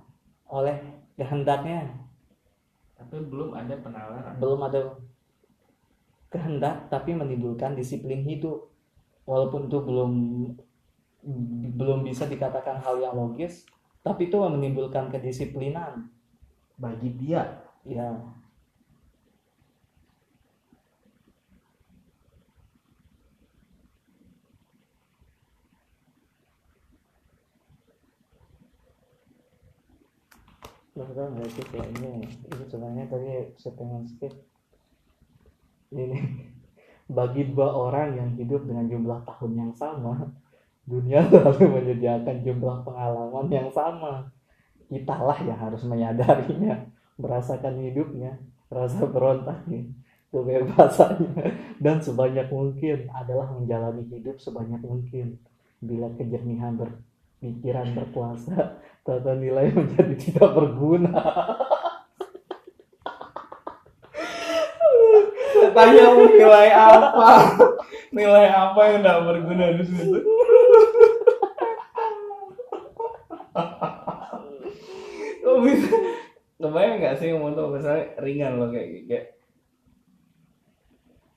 oleh 0.49 0.81
kehendaknya. 1.13 1.93
Tapi 2.97 3.21
belum 3.29 3.53
ada 3.53 3.77
penalaran. 3.77 4.33
Belum 4.41 4.59
ada 4.65 4.97
kehendak 6.33 6.89
tapi 6.89 7.13
menimbulkan 7.13 7.77
disiplin 7.77 8.25
hidup. 8.25 8.73
Walaupun 9.29 9.69
itu 9.69 9.77
belum 9.77 10.11
belum 11.77 12.01
bisa 12.01 12.25
dikatakan 12.25 12.81
hal 12.81 12.97
yang 12.97 13.13
logis, 13.13 13.69
tapi 14.01 14.25
itu 14.25 14.41
menimbulkan 14.41 15.13
kedisiplinan 15.13 16.09
bagi 16.79 17.09
dia. 17.19 17.43
Ya. 17.83 18.15
Lo 30.95 31.07
tau 31.15 31.31
nggak 31.31 31.47
sih 31.55 31.63
kayak 31.71 31.87
ini 31.95 32.27
itu 32.27 32.63
sebenarnya 32.67 33.05
tadi 33.07 33.55
saya 33.59 33.73
pengen 33.75 34.03
skip. 34.07 34.33
Ini 35.91 36.19
bagi 37.19 37.51
dua 37.51 37.75
orang 37.75 38.15
yang 38.15 38.29
hidup 38.39 38.63
dengan 38.63 38.87
jumlah 38.87 39.19
tahun 39.27 39.51
yang 39.55 39.71
sama 39.75 40.31
dunia 40.89 41.21
selalu 41.29 41.65
menyediakan 41.69 42.41
jumlah 42.41 42.81
pengalaman 42.81 43.47
yang 43.53 43.69
sama 43.69 44.33
kitalah 44.89 45.37
yang 45.45 45.55
harus 45.61 45.85
menyadarinya 45.85 46.89
merasakan 47.21 47.77
hidupnya 47.85 48.41
rasa 48.73 49.05
berontaknya 49.05 49.85
kebebasannya. 50.33 51.53
Dan 51.77 52.01
sebanyak 52.01 52.49
mungkin 52.49 53.09
adalah 53.13 53.49
menjalani 53.53 54.05
hidup 54.09 54.41
sebanyak 54.41 54.81
mungkin. 54.81 55.37
Bila 55.79 56.11
kejernihan 56.19 56.75
berpikiran 56.75 57.95
berkuasa 57.95 58.81
tata 59.07 59.33
nilai 59.37 59.71
menjadi 59.71 60.15
tidak 60.17 60.51
berguna. 60.53 61.13
Tanya 65.69 66.05
nilai 66.17 66.69
apa? 66.73 67.29
Nilai 68.09 68.47
apa 68.49 68.81
yang 68.89 69.05
tidak 69.05 69.21
berguna 69.21 69.65
di 69.77 69.83
situ 69.85 70.17
Kok 75.49 75.57
bisa 75.61 75.68
kebayang 76.59 76.95
nggak 76.99 77.15
sih 77.19 77.27
ngomong 77.31 77.55
tuh 77.55 77.67
misalnya 77.71 78.05
ringan 78.19 78.59
loh 78.59 78.69
kayak 78.69 78.87
kayak 79.07 79.25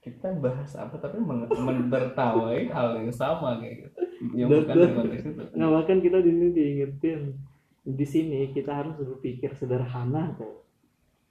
kita 0.03 0.35
bahas 0.35 0.71
apa 0.75 0.99
tapi 0.99 1.15
mentertawai 1.55 2.67
hal 2.67 2.87
yang 2.99 3.07
sama 3.15 3.55
kayak 3.63 3.87
gitu 3.87 3.89
yang 4.35 4.51
Dan- 4.51 4.67
bukan 4.67 4.75
di 4.75 4.91
konteks 4.95 5.23
itu 5.23 5.43
Nah, 5.55 5.67
bahkan 5.71 5.97
kita 6.03 6.19
di 6.19 6.31
sini 6.31 6.49
diingetin 6.51 7.21
di 7.83 8.05
sini 8.07 8.39
kita 8.55 8.71
harus 8.71 8.95
berpikir 8.95 9.51
sederhana 9.59 10.31
tuh. 10.39 10.63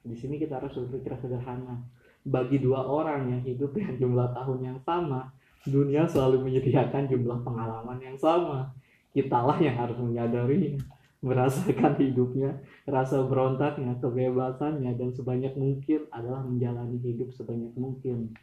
Di 0.04 0.12
sini 0.12 0.36
kita 0.36 0.60
harus 0.60 0.76
berpikir 0.76 1.16
sederhana. 1.16 1.80
Bagi 2.28 2.60
dua 2.60 2.84
orang 2.84 3.32
yang 3.32 3.40
hidup 3.40 3.72
dengan 3.72 3.96
jumlah 3.96 4.28
tahun 4.36 4.58
yang 4.60 4.78
sama, 4.84 5.32
dunia 5.64 6.04
selalu 6.04 6.44
menyediakan 6.44 7.08
jumlah 7.08 7.40
pengalaman 7.40 7.98
yang 8.04 8.16
sama. 8.20 8.68
Kitalah 9.16 9.56
yang 9.64 9.80
harus 9.80 9.96
menyadari, 9.96 10.76
merasakan 11.22 11.94
hidupnya, 12.02 12.58
rasa 12.84 13.22
berontaknya, 13.22 13.94
kebebasannya, 14.02 14.98
dan 14.98 15.14
sebanyak 15.14 15.54
mungkin 15.54 16.10
adalah 16.10 16.42
menjalani 16.42 16.98
hidup 16.98 17.30
sebanyak 17.30 17.70
mungkin. 17.78 18.34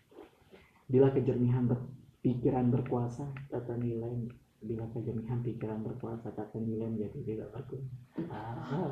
Bila 0.88 1.12
kejernihan 1.12 1.68
berpikiran 1.68 2.72
berkuasa, 2.72 3.30
tata 3.52 3.76
nilai 3.78 4.32
bila 4.60 4.84
kejernihan 4.92 5.40
pikiran 5.40 5.80
berkuasa 5.88 6.36
kata 6.36 6.60
nilai 6.60 6.92
menjadi 6.92 7.20
tidak 7.24 7.48
berguna. 7.56 7.96
Ah. 8.28 8.92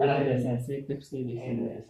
Ada 0.00 0.36
sensitif 0.40 1.00
sih 1.00 1.24
di 1.24 1.36
sini 1.40 1.80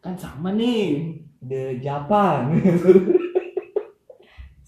kan 0.00 0.16
sama 0.16 0.54
nih 0.56 1.18
The 1.44 1.82
Japan. 1.82 2.56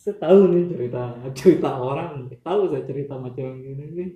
saya 0.03 0.19
tahu 0.19 0.51
nih 0.51 0.65
cerita 0.67 1.15
cerita 1.39 1.71
orang, 1.79 2.27
tahu 2.43 2.75
saya 2.75 2.83
cerita 2.83 3.15
macam 3.15 3.55
ini 3.63 3.87
nih. 3.95 4.11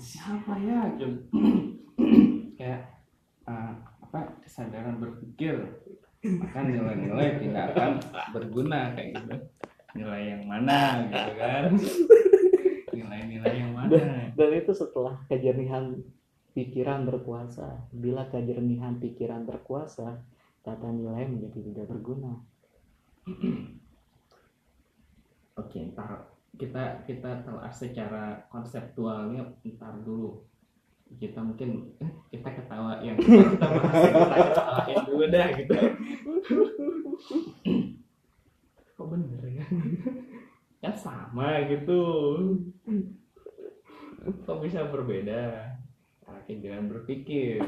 siapa 0.00 0.56
ya 0.56 0.88
Jun? 0.96 1.20
kayak 2.56 3.04
uh, 3.44 3.76
apa 4.00 4.40
kesadaran 4.40 4.96
berpikir 4.96 5.60
maka 6.40 6.64
nilai-nilai 6.64 7.44
tidak 7.44 7.76
akan 7.76 8.00
berguna 8.32 8.96
kayak 8.96 9.20
gitu 9.20 9.36
nilai 9.92 10.22
yang 10.32 10.44
mana 10.48 11.04
gitu 11.12 11.32
kan 11.36 11.64
nilai-nilai 12.96 13.54
yang 13.60 13.72
mana 13.76 13.92
Dan 14.32 14.50
itu 14.56 14.72
setelah 14.72 15.20
kejernihan 15.28 16.00
pikiran 16.54 17.04
berkuasa. 17.04 17.90
Bila 17.90 18.30
kejernihan 18.30 18.98
pikiran 19.02 19.42
berkuasa, 19.44 20.22
tata 20.62 20.88
nilai 20.90 21.26
menjadi 21.26 21.60
tidak 21.70 21.86
berguna. 21.90 22.38
oke 25.54 25.78
ntar 25.94 26.30
kita 26.54 27.02
kita 27.06 27.42
telah 27.42 27.70
secara 27.74 28.46
konseptualnya 28.46 29.42
ntar 29.74 29.94
dulu. 30.06 30.46
Kita 31.14 31.42
mungkin 31.42 31.94
eh, 32.02 32.10
kita 32.32 32.48
ketawa 32.58 32.98
yang 33.04 33.14
kita, 33.20 33.66
bahas 33.66 34.02
kita 34.10 34.36
ketawain 34.50 34.98
dulu 35.06 35.24
dah 35.30 35.46
gitu. 35.54 35.74
Kok 38.94 39.06
bener 39.10 39.42
ya? 39.50 39.64
Kan 40.82 40.94
sama 40.94 41.62
gitu. 41.70 42.02
Kok 44.46 44.58
bisa 44.64 44.88
berbeda? 44.88 45.74
Nah, 46.24 46.40
kejaran 46.48 46.88
berpikir. 46.88 47.62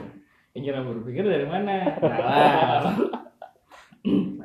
Kejaran 0.56 0.88
berpikir 0.88 1.22
dari 1.26 1.46
mana? 1.46 2.00
Nalar 2.00 2.84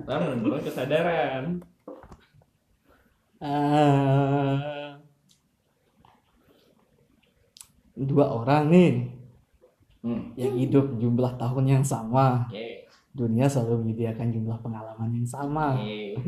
atau 0.02 0.18
menurut 0.34 0.66
kesadaran 0.66 1.62
Ah. 3.42 5.02
dua 7.98 8.26
orang 8.34 8.70
nih 8.70 8.92
hmm. 10.06 10.38
yang 10.38 10.56
hidup 10.58 10.86
jumlah 11.02 11.34
tahun 11.42 11.66
yang 11.66 11.86
sama. 11.86 12.46
oke 12.46 12.86
Dunia 13.12 13.50
selalu 13.50 13.84
menyediakan 13.84 14.30
jumlah 14.32 14.58
pengalaman 14.62 15.10
yang 15.18 15.28
sama. 15.28 15.74
oke 15.78 16.22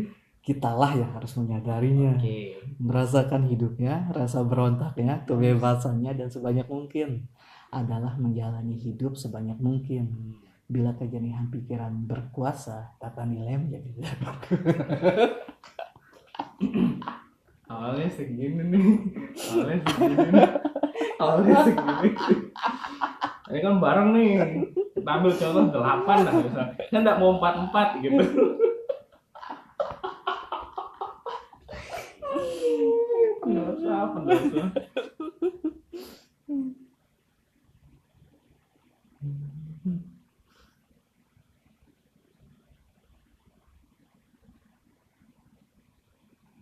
Kitalah 0.44 0.92
yang 1.00 1.08
harus 1.16 1.40
menyadarinya, 1.40 2.20
oke 2.20 2.38
merasakan 2.82 3.48
hidupnya, 3.48 4.12
rasa 4.12 4.44
berontaknya, 4.44 5.24
kebebasannya 5.24 6.12
dan 6.20 6.28
sebanyak 6.28 6.68
mungkin 6.68 7.32
adalah 7.72 8.18
menjalani 8.18 8.76
hidup 8.76 9.16
sebanyak 9.16 9.56
mungkin. 9.62 10.36
Bila 10.68 10.98
kejernihan 10.98 11.48
pikiran 11.54 12.10
berkuasa, 12.10 12.98
tata 12.98 13.24
nilai 13.24 13.56
menjadi 13.62 13.90
tidak. 13.94 14.38
awalnya 17.72 18.10
segini 18.10 18.64
nih. 18.70 18.86
Awalnya 19.54 19.78
segini 19.82 20.16
nih. 20.18 20.50
awalnya 21.22 21.56
segini. 21.66 22.10
Ini 23.50 23.60
kan 23.60 23.76
bareng 23.82 24.10
nih. 24.14 24.32
Kita 24.94 25.10
ambil 25.20 25.32
contoh 25.36 25.66
delapan 25.72 26.18
lah 26.26 26.34
misalnya. 26.38 26.74
Kan 26.90 27.00
nggak 27.02 27.20
mau 27.20 27.38
empat 27.38 27.54
empat 27.68 27.88
gitu 28.02 28.24
pendosa 33.44 33.96
pendosa 34.16 34.64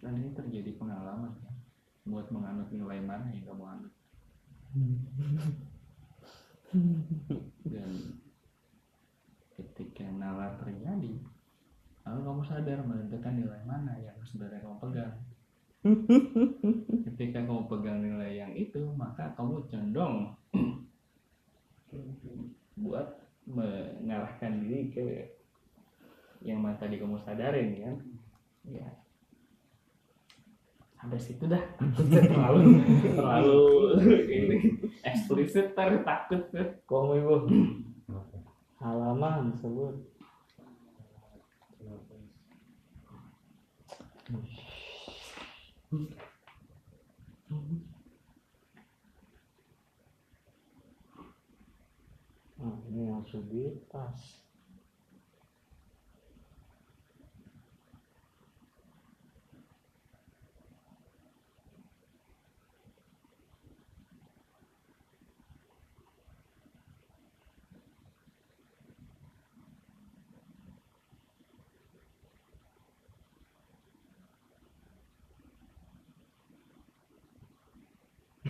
dan 0.02 0.14
ini 0.18 0.34
terjadi 0.34 0.74
pengalaman 0.82 1.38
ya 1.46 1.54
buat 2.10 2.34
menganut 2.34 2.74
nilai 3.22 3.30
mana 3.30 3.30
yang 3.38 3.46
kamu 3.46 3.64
anut 3.70 3.94
dan 7.68 7.92
ketika 9.54 10.06
nalar 10.10 10.58
terjadi 10.58 11.14
lalu 12.02 12.20
kamu 12.26 12.42
sadar 12.42 12.80
menentukan 12.82 13.34
nilai 13.38 13.62
mana 13.68 13.94
yang 14.02 14.18
sebenarnya 14.26 14.66
kamu 14.66 14.78
pegang 14.82 15.16
ketika 17.10 17.40
kamu 17.46 17.70
pegang 17.70 18.00
nilai 18.02 18.32
yang 18.42 18.54
itu 18.58 18.82
maka 18.98 19.34
kamu 19.38 19.66
condong 19.70 20.34
buat 22.82 23.08
mengarahkan 23.46 24.62
diri 24.66 24.90
ke 24.90 25.06
yang 26.42 26.62
mana 26.62 26.78
tadi 26.78 26.98
kamu 26.98 27.22
sadarin 27.22 27.70
kan 27.78 27.96
ya 28.66 28.90
sampai 30.98 31.21
situ 31.32 31.48
dah 31.48 31.64
terlalu 32.12 32.84
terlalu 33.08 33.64
ini 34.28 34.58
eksplisit 35.08 35.72
ntar 35.72 36.04
takut 36.04 36.44
tuh 36.52 36.68
Kamu 36.84 37.12
ibu? 37.24 37.36
Halaman 38.84 39.56
sebut 39.56 39.96
Nah, 52.62 52.78
ini 52.88 53.10
yang 53.10 53.26
subitas. 53.26 54.46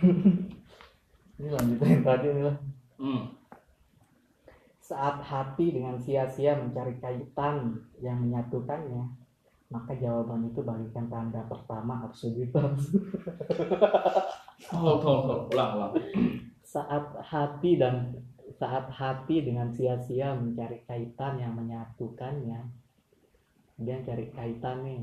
ini 1.38 1.48
lanjutin 1.48 1.88
yang 1.98 2.04
tadi 2.04 2.26
nih 2.34 2.44
lah. 2.46 2.56
hmm. 2.98 3.22
Saat 4.82 5.24
hati 5.24 5.72
dengan 5.72 5.96
sia-sia 5.96 6.58
mencari 6.58 6.98
kaitan 7.00 7.80
yang 8.02 8.18
menyatukannya, 8.20 9.08
maka 9.72 9.96
jawaban 9.96 10.52
itu 10.52 10.60
bagikan 10.60 11.08
tanda 11.08 11.40
pertama 11.48 12.04
absurditas. 12.04 12.92
oh 14.76 15.00
tolong 15.00 15.22
tolong 15.24 15.46
ulang 15.48 15.70
ulang 15.80 15.92
Saat 16.60 17.16
hati 17.24 17.80
dan 17.80 18.12
saat 18.52 18.92
hati 18.92 19.42
dengan 19.42 19.72
sia-sia 19.72 20.36
mencari 20.36 20.84
kaitan 20.84 21.40
yang 21.40 21.56
menyatukannya, 21.56 22.60
dia 23.80 23.96
cari 24.04 24.28
kaitan 24.30 24.84
nih. 24.84 25.02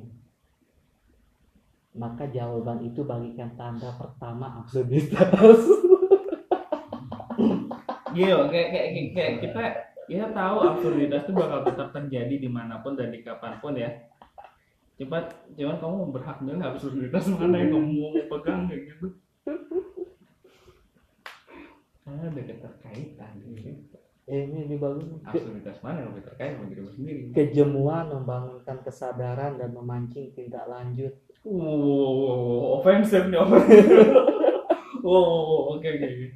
Maka 1.97 2.29
jawaban 2.29 2.85
itu 2.85 3.01
bagikan 3.01 3.53
tanda 3.57 3.89
pertama 3.97 4.61
absurditas. 4.61 5.59
Gitu, 8.13 8.37
kayak, 8.53 8.67
kayak, 8.69 8.87
kayak, 8.93 9.09
kayak 9.13 9.33
kita 9.41 9.63
kita 10.09 10.25
tahu 10.33 10.57
absurditas 10.65 11.21
itu 11.25 11.33
bakal 11.37 11.59
tetap 11.61 11.93
terjadi 11.93 12.35
di 12.41 12.49
mana 12.49 12.81
pun 12.81 12.97
dan 12.97 13.13
di 13.13 13.21
kapan 13.21 13.61
pun 13.61 13.77
ya. 13.77 13.89
Cepat, 14.99 15.31
cuman 15.55 15.77
kamu 15.79 15.97
berhak 16.11 16.37
milih 16.43 16.65
absurditas 16.65 17.23
mana 17.31 17.55
yang 17.61 17.71
kamu 17.71 17.89
mau 17.93 18.11
pegang 18.35 18.67
kayak 18.67 18.81
gitu. 18.91 19.07
Karena 22.03 22.25
ada 22.25 22.41
keterkaitan 22.41 23.31
gitu. 23.47 23.69
Eh, 24.29 24.45
ini 24.45 24.69
lebih 24.69 24.77
bagus. 24.77 25.05
Absurditas 25.25 25.77
mana 25.81 26.05
yang 26.05 26.13
lebih 26.13 26.25
terkait 26.29 26.53
sama 26.53 26.69
dirimu 26.69 26.91
sendiri? 26.93 27.21
kejemuan 27.33 28.05
membangunkan 28.13 28.77
kesadaran 28.85 29.57
dan 29.57 29.69
memancing 29.73 30.33
tindak 30.37 30.65
lanjut. 30.69 31.13
Wow, 31.47 32.83
offensive 32.83 33.31
nih 33.31 33.39
offensive. 33.39 33.87
Wow, 34.99 35.79
oke 35.79 35.87
oke. 35.87 36.07
oke. 36.11 36.27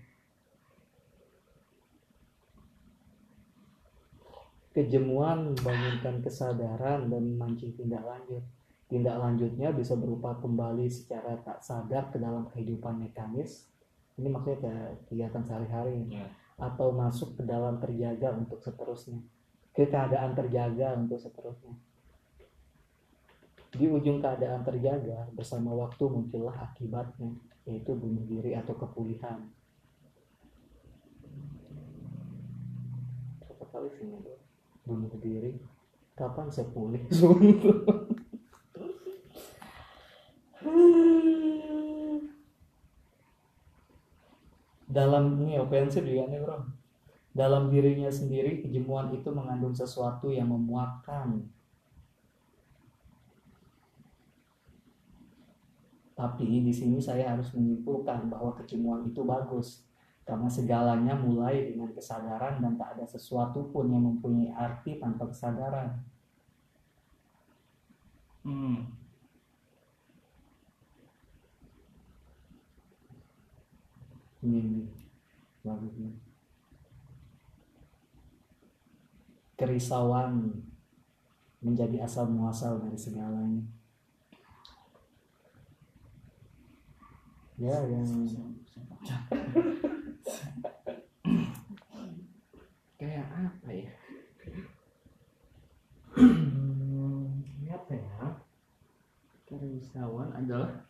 Kejemuan 4.73 5.53
membangunkan 5.53 6.25
kesadaran 6.25 7.05
dan 7.11 7.21
memancing 7.35 7.77
tindak 7.77 8.01
lanjut. 8.01 8.41
Tindak 8.89 9.21
lanjutnya 9.21 9.69
bisa 9.69 9.93
berupa 9.93 10.33
kembali 10.41 10.89
secara 10.89 11.37
tak 11.45 11.61
sadar 11.61 12.09
ke 12.09 12.17
dalam 12.17 12.49
kehidupan 12.49 12.97
mekanis. 12.97 13.69
Ini 14.17 14.33
maksudnya 14.33 14.65
ke 14.65 14.73
kegiatan 15.13 15.45
sehari-hari. 15.45 16.09
Ya. 16.09 16.25
Atau 16.57 16.89
masuk 16.89 17.37
ke 17.37 17.45
dalam 17.45 17.77
terjaga 17.77 18.33
untuk 18.33 18.65
seterusnya. 18.65 19.21
Ke 19.77 19.85
keadaan 19.85 20.33
terjaga 20.33 20.97
untuk 20.97 21.21
seterusnya. 21.21 21.77
Di 23.73 23.89
ujung 23.89 24.21
keadaan 24.21 24.61
terjaga, 24.61 25.25
bersama 25.33 25.73
waktu 25.73 26.05
muncullah 26.05 26.53
akibatnya, 26.53 27.33
yaitu 27.65 27.97
bunuh 27.97 28.21
diri 28.29 28.53
atau 28.53 28.77
kepulihan. 28.77 29.49
Berapa 33.41 33.65
kali 33.73 33.89
sih 33.97 34.05
bunuh 34.85 35.09
diri? 35.17 35.57
Kapan 36.13 36.53
saya 36.53 36.69
pulih? 36.69 37.01
Dalam 44.93 45.41
ini 45.41 45.57
ofensif 45.57 46.05
juga 46.05 46.29
nih 46.29 46.39
bro. 46.45 46.69
Dalam 47.33 47.73
dirinya 47.73 48.13
sendiri 48.13 48.61
kejemuan 48.61 49.09
itu 49.17 49.33
mengandung 49.33 49.73
sesuatu 49.73 50.29
yang 50.29 50.53
memuakkan. 50.53 51.49
Tapi 56.23 56.63
di 56.63 56.71
sini 56.71 57.03
saya 57.03 57.35
harus 57.35 57.51
menyimpulkan 57.51 58.31
bahwa 58.31 58.55
kejemuan 58.55 59.03
itu 59.11 59.27
bagus 59.27 59.83
karena 60.23 60.47
segalanya 60.47 61.19
mulai 61.19 61.67
dengan 61.67 61.91
kesadaran 61.91 62.63
dan 62.63 62.79
tak 62.79 62.95
ada 62.95 63.03
sesuatu 63.03 63.67
pun 63.75 63.91
yang 63.91 64.07
mempunyai 64.07 64.55
arti 64.55 65.03
tanpa 65.03 65.27
kesadaran. 65.27 65.99
Hmm. 68.47 68.87
Ini 74.47 74.59
nih, 74.63 74.87
bagusnya. 75.59 76.11
Kerisauan 79.59 80.63
menjadi 81.59 82.07
asal 82.07 82.31
muasal 82.31 82.79
dari 82.79 82.95
segalanya. 82.95 83.82
Ya, 87.63 87.79
yang 87.87 88.27
kayak 92.99 93.27
apa 93.31 93.69
ya 93.71 93.95
ini 96.19 97.71
apa 97.71 97.93
ya? 97.95 98.35
Kerisauan 99.47 100.35
adalah 100.35 100.83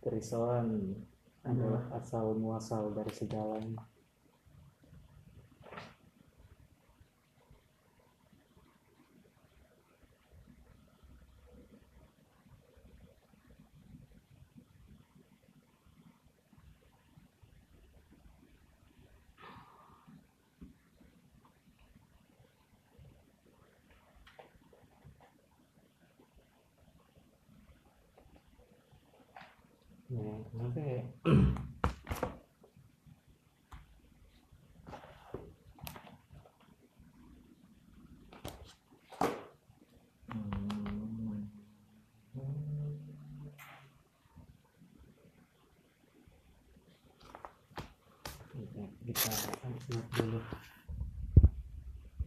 Kerisauan 0.00 0.96
adalah 1.44 1.84
asal 2.00 2.40
muasal 2.40 2.96
dari 2.96 3.12
segalanya. 3.12 3.91